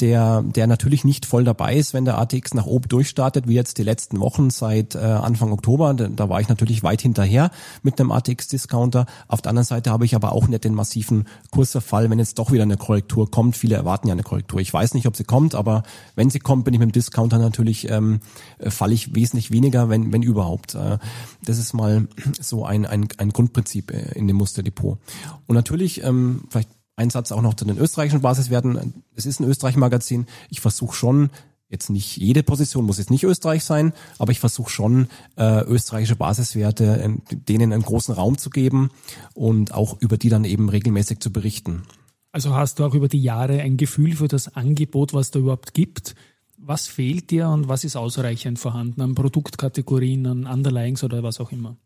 der 0.00 0.42
der 0.42 0.66
natürlich 0.66 1.04
nicht 1.04 1.26
voll 1.26 1.44
dabei 1.44 1.76
ist, 1.76 1.94
wenn 1.94 2.04
der 2.04 2.18
ATX 2.18 2.54
nach 2.54 2.66
oben 2.66 2.88
durchstartet, 2.88 3.46
wie 3.46 3.54
jetzt 3.54 3.78
die 3.78 3.84
letzten 3.84 4.18
Wochen 4.18 4.50
seit 4.50 4.96
äh, 4.96 4.98
Anfang 4.98 5.52
Oktober. 5.52 5.94
Da, 5.94 6.08
da 6.08 6.28
war 6.28 6.40
ich 6.40 6.48
natürlich 6.48 6.82
weit 6.82 7.02
hinterher 7.02 7.52
mit 7.84 8.00
einem 8.00 8.10
ATX 8.10 8.48
Discounter. 8.48 9.06
Auf 9.28 9.42
der 9.42 9.50
anderen 9.50 9.66
Seite 9.66 9.91
habe 9.92 10.04
ich 10.04 10.14
aber 10.14 10.32
auch 10.32 10.48
nicht 10.48 10.64
den 10.64 10.74
massiven 10.74 11.28
Kursverfall, 11.50 12.10
wenn 12.10 12.18
jetzt 12.18 12.38
doch 12.38 12.50
wieder 12.50 12.64
eine 12.64 12.76
Korrektur 12.76 13.30
kommt. 13.30 13.56
Viele 13.56 13.76
erwarten 13.76 14.08
ja 14.08 14.12
eine 14.12 14.22
Korrektur. 14.22 14.60
Ich 14.60 14.72
weiß 14.72 14.94
nicht, 14.94 15.06
ob 15.06 15.16
sie 15.16 15.24
kommt, 15.24 15.54
aber 15.54 15.82
wenn 16.16 16.30
sie 16.30 16.40
kommt, 16.40 16.64
bin 16.64 16.74
ich 16.74 16.80
mit 16.80 16.88
dem 16.88 16.92
Discounter 16.92 17.38
natürlich, 17.38 17.88
ähm, 17.90 18.20
äh, 18.58 18.70
falle 18.70 18.94
ich 18.94 19.14
wesentlich 19.14 19.50
weniger, 19.50 19.88
wenn, 19.88 20.12
wenn 20.12 20.22
überhaupt. 20.22 20.74
Äh, 20.74 20.98
das 21.44 21.58
ist 21.58 21.72
mal 21.74 22.08
so 22.40 22.64
ein, 22.64 22.86
ein, 22.86 23.08
ein 23.18 23.30
Grundprinzip 23.30 23.92
äh, 23.92 24.12
in 24.18 24.26
dem 24.26 24.36
Musterdepot. 24.36 24.98
Und 25.46 25.54
natürlich, 25.54 26.02
ähm, 26.02 26.44
vielleicht 26.50 26.70
ein 26.96 27.10
Satz 27.10 27.32
auch 27.32 27.42
noch 27.42 27.54
zu 27.54 27.64
den 27.64 27.78
österreichischen 27.78 28.20
Basiswerten. 28.20 29.02
Es 29.14 29.26
ist 29.26 29.40
ein 29.40 29.48
Österreich-Magazin. 29.48 30.26
Ich 30.50 30.60
versuche 30.60 30.94
schon, 30.94 31.30
jetzt 31.72 31.90
nicht 31.90 32.16
jede 32.16 32.42
Position 32.42 32.86
muss 32.86 32.98
jetzt 32.98 33.10
nicht 33.10 33.24
Österreich 33.24 33.64
sein, 33.64 33.92
aber 34.18 34.32
ich 34.32 34.40
versuche 34.40 34.70
schon 34.70 35.08
äh, 35.36 35.64
österreichische 35.64 36.16
Basiswerte 36.16 37.02
äh, 37.02 37.34
denen 37.34 37.72
einen 37.72 37.82
großen 37.82 38.14
Raum 38.14 38.38
zu 38.38 38.50
geben 38.50 38.90
und 39.34 39.74
auch 39.74 40.00
über 40.00 40.16
die 40.16 40.28
dann 40.28 40.44
eben 40.44 40.68
regelmäßig 40.68 41.20
zu 41.20 41.32
berichten. 41.32 41.82
Also 42.30 42.54
hast 42.54 42.78
du 42.78 42.84
auch 42.84 42.94
über 42.94 43.08
die 43.08 43.22
Jahre 43.22 43.60
ein 43.60 43.76
Gefühl 43.76 44.16
für 44.16 44.28
das 44.28 44.54
Angebot, 44.54 45.12
was 45.12 45.30
da 45.30 45.38
überhaupt 45.38 45.74
gibt? 45.74 46.14
Was 46.56 46.86
fehlt 46.86 47.30
dir 47.30 47.48
und 47.48 47.68
was 47.68 47.84
ist 47.84 47.96
ausreichend 47.96 48.58
vorhanden 48.58 49.00
an 49.02 49.14
Produktkategorien, 49.14 50.26
an 50.26 50.46
Underlyings 50.46 51.02
oder 51.02 51.22
was 51.22 51.40
auch 51.40 51.52
immer? 51.52 51.76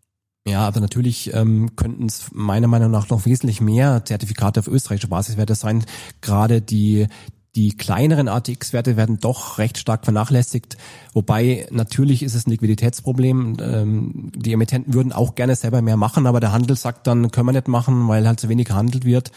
Ja, 0.46 0.60
aber 0.60 0.78
natürlich 0.78 1.34
ähm, 1.34 1.74
könnten 1.74 2.06
es 2.06 2.30
meiner 2.32 2.68
Meinung 2.68 2.92
nach 2.92 3.08
noch 3.08 3.26
wesentlich 3.26 3.60
mehr 3.60 4.04
Zertifikate 4.04 4.60
auf 4.60 4.68
österreichische 4.68 5.08
Basiswerte 5.08 5.56
sein. 5.56 5.84
Gerade 6.20 6.62
die 6.62 7.08
die 7.56 7.74
kleineren 7.74 8.28
ATX-Werte 8.28 8.98
werden 8.98 9.18
doch 9.18 9.56
recht 9.56 9.78
stark 9.78 10.04
vernachlässigt. 10.04 10.76
Wobei 11.14 11.66
natürlich 11.70 12.22
ist 12.22 12.34
es 12.34 12.46
ein 12.46 12.50
Liquiditätsproblem. 12.50 13.56
Ähm, 13.60 14.30
die 14.36 14.52
Emittenten 14.52 14.92
würden 14.92 15.12
auch 15.12 15.34
gerne 15.34 15.56
selber 15.56 15.80
mehr 15.80 15.96
machen, 15.96 16.26
aber 16.26 16.38
der 16.38 16.52
Handel 16.52 16.76
sagt 16.76 17.06
dann, 17.06 17.30
können 17.30 17.46
wir 17.46 17.52
nicht 17.52 17.66
machen, 17.66 18.08
weil 18.08 18.28
halt 18.28 18.38
zu 18.38 18.50
wenig 18.50 18.66
gehandelt 18.66 19.06
wird. 19.06 19.32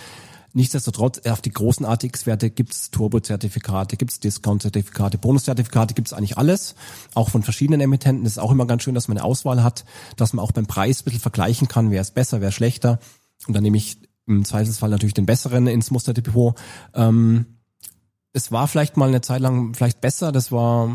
Nichtsdestotrotz, 0.52 1.20
auf 1.28 1.42
die 1.42 1.52
großen 1.52 1.86
ATX-Werte 1.86 2.50
gibt's 2.50 2.92
Turbo-Zertifikate, 2.92 3.96
gibt's 3.96 4.20
Discount-Zertifikate, 4.20 5.18
Bonus-Zertifikate, 5.18 5.94
gibt's 5.94 6.12
eigentlich 6.12 6.38
alles, 6.38 6.76
auch 7.14 7.30
von 7.30 7.44
verschiedenen 7.44 7.80
Emittenten. 7.80 8.26
Das 8.26 8.34
ist 8.34 8.40
auch 8.40 8.52
immer 8.52 8.66
ganz 8.66 8.84
schön, 8.84 8.96
dass 8.96 9.08
man 9.08 9.18
eine 9.18 9.26
Auswahl 9.26 9.64
hat, 9.64 9.86
dass 10.18 10.34
man 10.34 10.44
auch 10.44 10.52
beim 10.52 10.66
Preis 10.66 11.02
ein 11.02 11.04
bisschen 11.06 11.22
vergleichen 11.22 11.70
kann, 11.70 11.92
wer 11.92 12.02
ist 12.02 12.16
besser, 12.16 12.42
wer 12.42 12.50
ist 12.50 12.56
schlechter. 12.56 13.00
Und 13.48 13.54
dann 13.54 13.64
nehme 13.64 13.78
ich 13.78 13.98
im 14.26 14.44
Zweifelsfall 14.44 14.90
natürlich 14.90 15.14
den 15.14 15.26
besseren 15.26 15.68
ins 15.68 15.92
Musterdepot. 15.92 16.56
Ähm, 16.96 17.59
es 18.40 18.52
war 18.54 18.68
vielleicht 18.68 18.96
mal 18.96 19.10
eine 19.10 19.22
Zeit 19.22 19.42
lang 19.42 19.74
vielleicht 19.74 20.00
besser, 20.00 20.32
das 20.32 20.52
war 20.52 20.90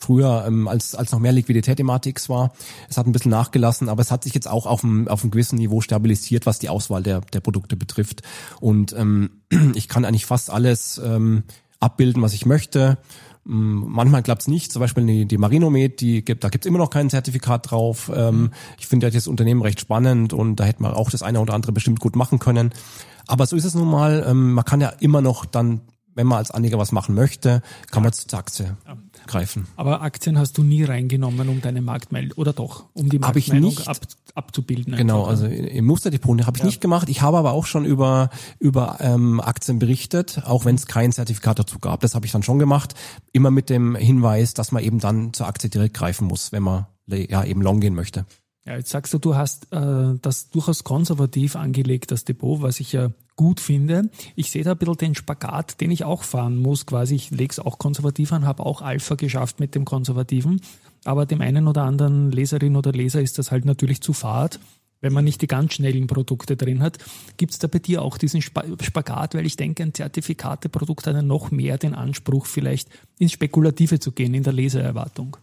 früher, 0.00 0.44
ähm, 0.46 0.68
als, 0.68 0.94
als 0.94 1.12
noch 1.12 1.20
mehr 1.20 1.32
Liquidität 1.32 1.78
im 1.80 1.88
ATX 1.88 2.28
war. 2.28 2.52
Es 2.90 2.98
hat 2.98 3.06
ein 3.06 3.12
bisschen 3.12 3.30
nachgelassen, 3.30 3.88
aber 3.88 4.02
es 4.02 4.10
hat 4.10 4.24
sich 4.24 4.34
jetzt 4.34 4.48
auch 4.48 4.66
auf 4.66 4.84
einem, 4.84 5.08
auf 5.08 5.22
einem 5.22 5.30
gewissen 5.30 5.56
Niveau 5.56 5.80
stabilisiert, 5.80 6.46
was 6.46 6.58
die 6.58 6.68
Auswahl 6.68 7.02
der, 7.02 7.20
der 7.20 7.40
Produkte 7.40 7.76
betrifft. 7.76 8.22
Und 8.60 8.92
ähm, 8.92 9.30
ich 9.74 9.88
kann 9.88 10.04
eigentlich 10.04 10.26
fast 10.26 10.50
alles 10.50 11.00
ähm, 11.02 11.44
abbilden, 11.78 12.22
was 12.22 12.34
ich 12.34 12.44
möchte. 12.44 12.98
Mm, 13.44 13.84
manchmal 13.86 14.24
klappt's 14.24 14.48
nicht, 14.48 14.72
zum 14.72 14.80
Beispiel 14.80 15.06
die, 15.06 15.26
die 15.26 15.38
Marinomed, 15.38 16.00
die 16.00 16.24
gibt, 16.24 16.42
da 16.42 16.48
gibt's 16.48 16.66
immer 16.66 16.78
noch 16.78 16.90
kein 16.90 17.08
Zertifikat 17.08 17.70
drauf. 17.70 18.10
Ähm, 18.14 18.50
ich 18.78 18.88
finde 18.88 19.10
das 19.10 19.28
Unternehmen 19.28 19.62
recht 19.62 19.80
spannend 19.80 20.32
und 20.32 20.56
da 20.56 20.64
hätte 20.64 20.82
man 20.82 20.92
auch 20.92 21.08
das 21.08 21.22
eine 21.22 21.40
oder 21.40 21.54
andere 21.54 21.72
bestimmt 21.72 22.00
gut 22.00 22.16
machen 22.16 22.40
können. 22.40 22.72
Aber 23.26 23.46
so 23.46 23.56
ist 23.56 23.64
es 23.64 23.74
nun 23.74 23.88
mal. 23.88 24.24
Ähm, 24.28 24.52
man 24.52 24.64
kann 24.64 24.80
ja 24.80 24.88
immer 24.88 25.22
noch 25.22 25.46
dann 25.46 25.80
wenn 26.14 26.26
man 26.26 26.38
als 26.38 26.50
Anleger 26.50 26.78
was 26.78 26.92
machen 26.92 27.14
möchte, 27.14 27.62
kann 27.90 28.02
man 28.02 28.12
zur 28.12 28.38
Aktie 28.38 28.76
ja. 28.86 28.96
greifen. 29.26 29.66
Aber 29.76 30.02
Aktien 30.02 30.38
hast 30.38 30.56
du 30.58 30.62
nie 30.62 30.84
reingenommen, 30.84 31.48
um 31.48 31.60
deine 31.60 31.82
Marktmeldung, 31.82 32.38
oder 32.38 32.52
doch, 32.52 32.84
um 32.92 33.08
die 33.08 33.18
Marktmeldung 33.18 33.78
ab, 33.86 33.98
abzubilden? 34.34 34.96
Genau, 34.96 35.24
also 35.24 35.46
im 35.46 35.84
Musterdepot 35.84 36.46
habe 36.46 36.56
ich 36.56 36.62
ja. 36.62 36.66
nicht 36.66 36.80
gemacht. 36.80 37.08
Ich 37.08 37.22
habe 37.22 37.38
aber 37.38 37.52
auch 37.52 37.66
schon 37.66 37.84
über, 37.84 38.30
über 38.58 38.98
ähm, 39.00 39.40
Aktien 39.40 39.78
berichtet, 39.78 40.42
auch 40.44 40.64
wenn 40.64 40.76
es 40.76 40.86
kein 40.86 41.12
Zertifikat 41.12 41.58
dazu 41.58 41.78
gab. 41.78 42.00
Das 42.00 42.14
habe 42.14 42.26
ich 42.26 42.32
dann 42.32 42.42
schon 42.42 42.58
gemacht, 42.58 42.94
immer 43.32 43.50
mit 43.50 43.70
dem 43.70 43.94
Hinweis, 43.94 44.54
dass 44.54 44.72
man 44.72 44.82
eben 44.82 44.98
dann 44.98 45.32
zur 45.32 45.46
Aktie 45.46 45.70
direkt 45.70 45.94
greifen 45.94 46.26
muss, 46.26 46.52
wenn 46.52 46.62
man 46.62 46.86
ja 47.06 47.44
eben 47.44 47.60
long 47.62 47.80
gehen 47.80 47.94
möchte. 47.94 48.24
Ja, 48.66 48.76
jetzt 48.76 48.90
sagst 48.90 49.12
du, 49.12 49.18
du 49.18 49.34
hast 49.34 49.70
äh, 49.72 50.14
das 50.22 50.48
durchaus 50.48 50.84
konservativ 50.84 51.54
angelegt, 51.54 52.10
das 52.10 52.24
Depot, 52.24 52.62
was 52.62 52.80
ich 52.80 52.92
ja 52.92 53.10
gut 53.36 53.60
finde. 53.60 54.10
Ich 54.36 54.50
sehe 54.50 54.64
da 54.64 54.72
ein 54.72 54.78
bisschen 54.78 54.96
den 54.96 55.14
Spagat, 55.14 55.80
den 55.80 55.90
ich 55.90 56.04
auch 56.04 56.22
fahren 56.22 56.56
muss. 56.56 56.86
Quasi, 56.86 57.14
ich 57.14 57.30
lege 57.30 57.52
es 57.52 57.58
auch 57.58 57.78
konservativ 57.78 58.32
an, 58.32 58.46
habe 58.46 58.64
auch 58.64 58.82
Alpha 58.82 59.14
geschafft 59.14 59.60
mit 59.60 59.74
dem 59.74 59.84
Konservativen. 59.84 60.60
Aber 61.04 61.26
dem 61.26 61.40
einen 61.40 61.68
oder 61.68 61.82
anderen 61.82 62.32
Leserin 62.32 62.76
oder 62.76 62.92
Leser 62.92 63.20
ist 63.20 63.38
das 63.38 63.50
halt 63.50 63.64
natürlich 63.64 64.00
zu 64.00 64.12
fad 64.12 64.58
wenn 65.04 65.12
man 65.12 65.24
nicht 65.24 65.42
die 65.42 65.46
ganz 65.46 65.74
schnellen 65.74 66.06
Produkte 66.06 66.56
drin 66.56 66.80
hat. 66.80 66.96
Gibt 67.36 67.52
es 67.52 67.58
da 67.58 67.68
bei 67.68 67.78
dir 67.78 68.00
auch 68.00 68.16
diesen 68.16 68.40
Spagat? 68.40 69.34
Weil 69.34 69.44
ich 69.44 69.56
denke, 69.56 69.82
ein 69.82 69.92
Zertifikateprodukt 69.92 71.06
hat 71.06 71.14
ja 71.14 71.20
noch 71.20 71.50
mehr 71.50 71.76
den 71.76 71.94
Anspruch, 71.94 72.46
vielleicht 72.46 72.88
ins 73.18 73.32
Spekulative 73.32 74.00
zu 74.00 74.12
gehen, 74.12 74.32
in 74.32 74.44
der 74.44 74.54
Lesererwartung. 74.54 75.36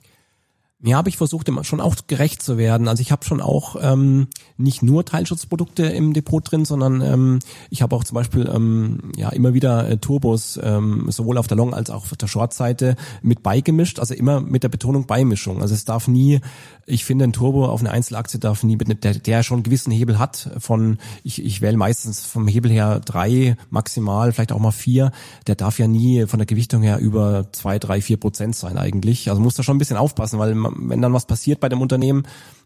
Ja, 0.84 0.98
habe 0.98 1.10
ich 1.10 1.18
versucht, 1.18 1.48
immer 1.48 1.64
schon 1.64 1.80
auch 1.80 1.96
gerecht 2.08 2.42
zu 2.42 2.58
werden. 2.58 2.88
Also 2.88 3.02
ich 3.02 3.12
habe 3.12 3.24
schon 3.24 3.40
auch 3.40 3.76
ähm, 3.80 4.28
nicht 4.58 4.82
nur 4.82 5.06
Teilschutzprodukte 5.06 5.84
im 5.84 6.14
Depot 6.14 6.42
drin, 6.44 6.66
sondern 6.66 7.02
ähm, 7.02 7.40
ich 7.70 7.84
habe 7.84 7.96
auch 7.96 8.04
zum 8.04 8.16
Beispiel 8.16 8.50
ähm, 8.52 9.12
ja 9.16 9.30
immer 9.30 9.54
wieder 9.54 9.88
äh, 9.88 9.98
Turbos 9.98 10.60
ähm, 10.62 11.06
sowohl 11.12 11.38
auf 11.38 11.46
der 11.46 11.58
Long- 11.58 11.76
als 11.76 11.92
auch 11.92 12.12
auf 12.12 12.18
der 12.18 12.26
Short-Seite 12.26 12.96
mit 13.22 13.44
beigemischt. 13.44 14.00
Also 14.00 14.16
immer 14.16 14.42
mit 14.42 14.64
der 14.64 14.70
Betonung 14.70 15.06
Beimischung. 15.06 15.62
Also 15.62 15.76
es 15.76 15.86
darf 15.86 16.08
nie, 16.08 16.40
ich 16.88 17.06
finde, 17.06 17.26
ein 17.26 17.34
Turbo 17.34 17.68
auf 17.68 17.82
eine 17.82 17.92
Einzelaktie 17.92 18.40
darf 18.40 18.64
nie, 18.64 18.76
der, 18.76 19.14
der 19.14 19.44
schon 19.44 19.58
einen 19.58 19.64
gewissen 19.64 19.92
Hebel 19.92 20.18
hat. 20.18 20.50
Von 20.58 20.98
ich, 21.24 21.46
ich 21.46 21.62
wähle 21.62 21.78
meistens 21.78 22.26
vom 22.26 22.48
Hebel 22.48 22.72
her 22.72 23.02
drei 23.06 23.56
maximal, 23.70 24.32
vielleicht 24.32 24.52
auch 24.52 24.60
mal 24.60 24.72
vier. 24.72 25.12
Der 25.46 25.54
darf 25.54 25.78
ja 25.78 25.88
nie 25.88 26.26
von 26.26 26.40
der 26.40 26.48
Gewichtung 26.48 26.82
her 26.82 26.98
über 26.98 27.52
zwei, 27.52 27.78
drei, 27.78 28.02
vier 28.02 28.18
Prozent 28.18 28.56
sein 28.56 28.80
eigentlich. 28.80 29.30
Also 29.30 29.42
muss 29.42 29.54
da 29.54 29.62
schon 29.62 29.76
ein 29.76 29.80
bisschen 29.80 29.98
aufpassen, 29.98 30.40
weil 30.40 30.56
wenn 30.78 31.02
dann 31.02 31.14
was 31.14 31.26
passiert 31.26 31.60
bei 31.60 31.70
dem 31.70 31.82
Unternehmen, 31.82 32.24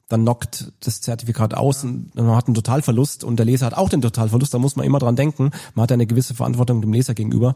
dann 0.07 0.21
knockt 0.21 0.71
das 0.81 1.01
Zertifikat 1.01 1.53
aus 1.55 1.83
und 1.83 2.13
man 2.15 2.35
hat 2.35 2.47
einen 2.47 2.55
Totalverlust 2.55 3.23
und 3.23 3.37
der 3.37 3.45
Leser 3.45 3.65
hat 3.65 3.73
auch 3.73 3.89
den 3.89 4.01
Totalverlust, 4.01 4.53
da 4.53 4.59
muss 4.59 4.75
man 4.75 4.85
immer 4.85 4.99
dran 4.99 5.15
denken. 5.15 5.51
Man 5.73 5.83
hat 5.83 5.91
eine 5.91 6.05
gewisse 6.05 6.35
Verantwortung 6.35 6.81
dem 6.81 6.93
Leser 6.93 7.15
gegenüber. 7.15 7.55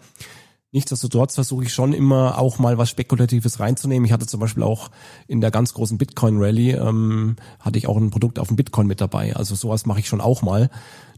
Nichtsdestotrotz 0.72 1.34
versuche 1.34 1.64
ich 1.64 1.74
schon 1.74 1.94
immer 1.94 2.38
auch 2.38 2.60
mal 2.60 2.78
was 2.78 2.90
Spekulatives 2.90 3.60
reinzunehmen. 3.60 4.06
Ich 4.06 4.12
hatte 4.12 4.28
zum 4.28 4.40
Beispiel 4.40 4.62
auch 4.62 4.92
in 5.28 5.42
der 5.42 5.50
ganz 5.50 5.74
großen 5.74 5.98
Bitcoin-Rally, 5.98 6.74
ähm, 6.74 7.38
hatte 7.60 7.80
ich 7.80 7.88
auch 7.88 7.98
ein 7.98 8.12
Produkt 8.12 8.38
auf 8.38 8.50
dem 8.50 8.56
Bitcoin 8.56 8.86
mit 8.86 9.02
dabei. 9.02 9.36
Also 9.36 9.56
sowas 9.56 9.88
mache 9.88 10.00
ich 10.00 10.08
schon 10.08 10.22
auch 10.22 10.44
mal. 10.44 10.70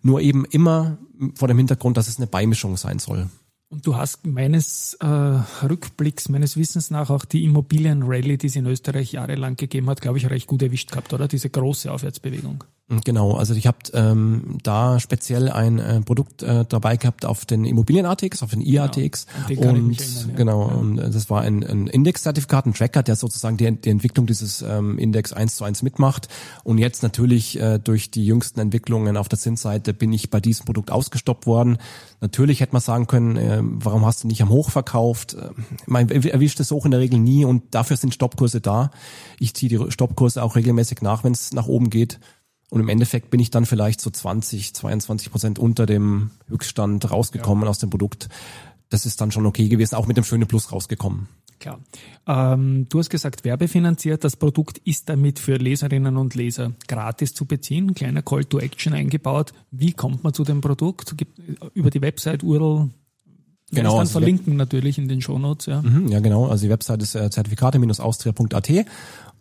Nur 0.03 0.21
eben 0.21 0.45
immer 0.45 0.97
vor 1.35 1.49
dem 1.49 1.57
Hintergrund, 1.57 1.97
dass 1.97 2.07
es 2.07 2.17
eine 2.17 2.27
Beimischung 2.27 2.77
sein 2.77 2.99
soll. 2.99 3.29
Und 3.71 3.87
du 3.87 3.95
hast 3.95 4.27
meines 4.27 4.95
äh, 4.95 5.05
Rückblicks, 5.07 6.27
meines 6.27 6.57
Wissens 6.57 6.91
nach 6.91 7.09
auch 7.09 7.23
die 7.23 7.45
Immobilienrallye, 7.45 8.35
die 8.35 8.47
es 8.47 8.57
in 8.57 8.65
Österreich 8.65 9.13
jahrelang 9.13 9.55
gegeben 9.55 9.89
hat, 9.89 10.01
glaube 10.01 10.17
ich, 10.17 10.29
recht 10.29 10.45
gut 10.45 10.61
erwischt 10.61 10.91
gehabt, 10.91 11.13
oder? 11.13 11.29
Diese 11.29 11.49
große 11.49 11.89
Aufwärtsbewegung. 11.89 12.65
Genau, 13.05 13.35
also 13.35 13.53
ich 13.53 13.67
habe 13.67 13.77
ähm, 13.93 14.57
da 14.63 14.99
speziell 14.99 15.49
ein 15.49 15.79
äh, 15.79 16.01
Produkt 16.01 16.43
äh, 16.43 16.65
dabei 16.67 16.97
gehabt 16.97 17.23
auf 17.23 17.45
den 17.45 17.63
Immobilien-ATX, 17.63 18.43
auf 18.43 18.49
den 18.49 18.59
IATX 18.59 19.27
genau, 19.47 19.61
und, 19.61 19.77
und 19.77 20.01
erinnern, 20.01 20.29
ja. 20.29 20.35
genau, 20.35 20.67
ja. 20.67 20.75
und 20.75 20.97
das 20.97 21.29
war 21.29 21.41
ein, 21.41 21.63
ein 21.63 21.87
Index-Zertifikat, 21.87 22.65
ein 22.65 22.73
Tracker, 22.73 23.01
der 23.01 23.15
sozusagen 23.15 23.55
die, 23.55 23.71
die 23.71 23.89
Entwicklung 23.89 24.27
dieses 24.27 24.61
ähm, 24.61 24.97
Index 24.97 25.31
eins 25.31 25.55
zu 25.55 25.63
eins 25.63 25.83
mitmacht 25.83 26.27
und 26.65 26.79
jetzt 26.79 27.01
natürlich 27.01 27.57
äh, 27.57 27.79
durch 27.79 28.11
die 28.11 28.25
jüngsten 28.25 28.59
Entwicklungen 28.59 29.15
auf 29.15 29.29
der 29.29 29.39
Zinsseite 29.39 29.93
bin 29.93 30.11
ich 30.11 30.29
bei 30.29 30.41
diesem 30.41 30.65
Produkt 30.65 30.91
ausgestoppt 30.91 31.45
worden. 31.45 31.77
Natürlich 32.21 32.59
hätte 32.59 32.73
man 32.73 32.83
sagen 32.83 33.07
können, 33.07 33.35
äh, 33.35 33.59
warum 33.61 34.05
hast 34.05 34.23
du 34.23 34.27
nicht 34.27 34.43
am 34.43 34.49
Hoch 34.49 34.69
verkauft? 34.69 35.33
Äh, 35.33 35.49
man 35.87 36.07
erwischt 36.09 36.59
es 36.59 36.71
auch 36.71 36.85
in 36.85 36.91
der 36.91 36.99
Regel 36.99 37.19
nie 37.19 37.45
und 37.45 37.73
dafür 37.73 37.97
sind 37.97 38.13
Stoppkurse 38.13 38.61
da. 38.61 38.91
Ich 39.39 39.55
ziehe 39.55 39.69
die 39.69 39.91
Stoppkurse 39.91 40.43
auch 40.43 40.55
regelmäßig 40.55 41.01
nach, 41.01 41.23
wenn 41.23 41.33
es 41.33 41.51
nach 41.51 41.67
oben 41.67 41.89
geht. 41.89 42.19
Und 42.69 42.79
im 42.79 42.89
Endeffekt 42.89 43.31
bin 43.31 43.39
ich 43.39 43.49
dann 43.49 43.65
vielleicht 43.65 43.99
so 43.99 44.11
20, 44.11 44.73
22 44.75 45.31
Prozent 45.31 45.59
unter 45.59 45.87
dem 45.87 46.29
Höchststand 46.47 47.09
rausgekommen 47.09 47.65
ja. 47.65 47.69
aus 47.69 47.79
dem 47.79 47.89
Produkt. 47.89 48.29
Das 48.89 49.05
ist 49.05 49.19
dann 49.19 49.31
schon 49.31 49.47
okay 49.47 49.67
gewesen, 49.67 49.95
auch 49.95 50.05
mit 50.05 50.15
dem 50.15 50.23
schönen 50.23 50.47
Plus 50.47 50.71
rausgekommen. 50.71 51.27
Klar. 51.61 51.79
Ähm, 52.27 52.87
du 52.89 52.99
hast 52.99 53.11
gesagt, 53.11 53.45
werbefinanziert. 53.45 54.23
Das 54.23 54.35
Produkt 54.35 54.79
ist 54.79 55.07
damit 55.09 55.37
für 55.37 55.57
Leserinnen 55.57 56.17
und 56.17 56.33
Leser 56.33 56.73
gratis 56.87 57.35
zu 57.35 57.45
beziehen. 57.45 57.89
Ein 57.89 57.95
kleiner 57.95 58.23
Call 58.23 58.45
to 58.45 58.59
Action 58.59 58.93
eingebaut. 58.93 59.53
Wie 59.69 59.93
kommt 59.93 60.23
man 60.23 60.33
zu 60.33 60.43
dem 60.43 60.59
Produkt? 60.59 61.15
Über 61.75 61.91
die 61.91 62.01
Website 62.01 62.43
URL 62.43 62.89
Genau. 63.73 63.83
Das 63.83 63.91
dann 63.93 63.99
also 63.99 64.11
verlinken 64.19 64.57
natürlich 64.57 64.97
in 64.97 65.07
den 65.07 65.21
Shownotes, 65.21 65.67
ja. 65.67 65.81
Mhm, 65.81 66.09
ja, 66.09 66.19
genau. 66.19 66.47
Also 66.47 66.65
die 66.65 66.69
Website 66.69 67.01
ist 67.01 67.15
äh, 67.15 67.29
zertifikate-austria.at 67.29 68.69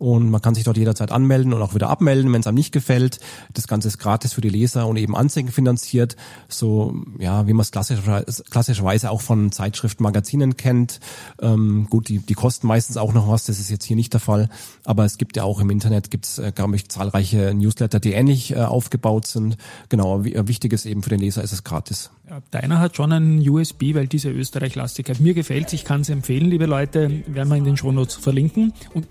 und 0.01 0.31
man 0.31 0.41
kann 0.41 0.55
sich 0.55 0.63
dort 0.63 0.77
jederzeit 0.77 1.11
anmelden 1.11 1.53
und 1.53 1.61
auch 1.61 1.75
wieder 1.75 1.87
abmelden, 1.91 2.33
wenn 2.33 2.41
es 2.41 2.47
einem 2.47 2.55
nicht 2.55 2.71
gefällt. 2.71 3.19
Das 3.53 3.67
Ganze 3.67 3.87
ist 3.87 3.99
gratis 3.99 4.33
für 4.33 4.41
die 4.41 4.49
Leser 4.49 4.87
und 4.87 4.97
eben 4.97 5.15
Anzeigen 5.15 5.49
finanziert, 5.49 6.15
so 6.47 6.95
ja, 7.19 7.45
wie 7.45 7.53
man 7.53 7.61
es 7.61 7.69
klassischerweise, 7.69 8.43
klassischerweise 8.49 9.11
auch 9.11 9.21
von 9.21 9.51
Zeitschriften, 9.51 10.01
Magazinen 10.01 10.57
kennt. 10.57 11.01
Ähm, 11.39 11.85
gut, 11.87 12.09
die, 12.09 12.17
die 12.17 12.33
kosten 12.33 12.65
meistens 12.65 12.97
auch 12.97 13.13
noch 13.13 13.29
was, 13.29 13.45
das 13.45 13.59
ist 13.59 13.69
jetzt 13.69 13.85
hier 13.85 13.95
nicht 13.95 14.11
der 14.11 14.19
Fall, 14.19 14.49
aber 14.85 15.05
es 15.05 15.19
gibt 15.19 15.37
ja 15.37 15.43
auch 15.43 15.59
im 15.59 15.69
Internet, 15.69 16.09
gibt 16.09 16.25
es, 16.25 16.39
äh, 16.39 16.51
glaube 16.51 16.75
ich, 16.75 16.89
zahlreiche 16.89 17.53
Newsletter, 17.53 17.99
die 17.99 18.13
ähnlich 18.13 18.53
äh, 18.53 18.55
aufgebaut 18.55 19.27
sind. 19.27 19.55
Genau, 19.89 20.25
wichtig 20.25 20.73
ist 20.73 20.87
eben 20.87 21.03
für 21.03 21.11
den 21.11 21.19
Leser 21.19 21.43
ist 21.43 21.51
es 21.51 21.63
gratis. 21.63 22.09
Deiner 22.49 22.79
hat 22.79 22.95
schon 22.95 23.11
einen 23.11 23.47
USB, 23.47 23.93
weil 23.93 24.07
diese 24.07 24.31
Österreich-Lastigkeit 24.31 25.19
mir 25.19 25.35
gefällt. 25.35 25.73
Ich 25.73 25.85
kann 25.85 26.01
es 26.01 26.09
empfehlen, 26.09 26.49
liebe 26.49 26.65
Leute, 26.65 27.23
werden 27.27 27.49
wir 27.49 27.57
in 27.57 27.65
den 27.65 27.77
Shownotes 27.77 28.15
verlinken. 28.15 28.73
Und 28.93 29.05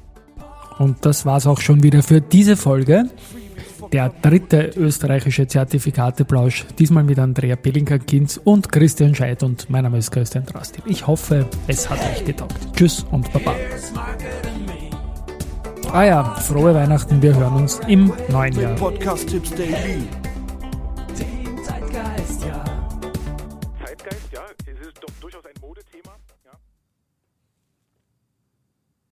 und 0.80 1.04
das 1.04 1.26
war's 1.26 1.46
auch 1.46 1.60
schon 1.60 1.82
wieder 1.82 2.02
für 2.02 2.20
diese 2.20 2.56
Folge. 2.56 3.04
Der 3.92 4.08
dritte 4.22 4.70
österreichische 4.76 5.46
Zertifikateplausch, 5.46 6.64
diesmal 6.78 7.04
mit 7.04 7.18
Andrea 7.18 7.56
Pellinger-Kinz 7.56 8.40
und 8.42 8.70
Christian 8.72 9.14
Scheidt 9.14 9.42
und 9.42 9.68
mein 9.68 9.84
Name 9.84 9.98
ist 9.98 10.10
Christian 10.10 10.46
Drastil. 10.46 10.82
Ich 10.86 11.06
hoffe, 11.06 11.46
es 11.66 11.88
hat 11.88 11.98
euch 11.98 12.24
getaugt. 12.24 12.56
Tschüss 12.74 13.04
und 13.10 13.30
Baba. 13.32 13.54
Ah 15.92 16.04
ja, 16.04 16.24
frohe 16.36 16.74
Weihnachten, 16.74 17.20
wir 17.20 17.36
hören 17.36 17.56
uns 17.56 17.80
im 17.86 18.12
neuen 18.28 18.58
Jahr. 18.58 18.76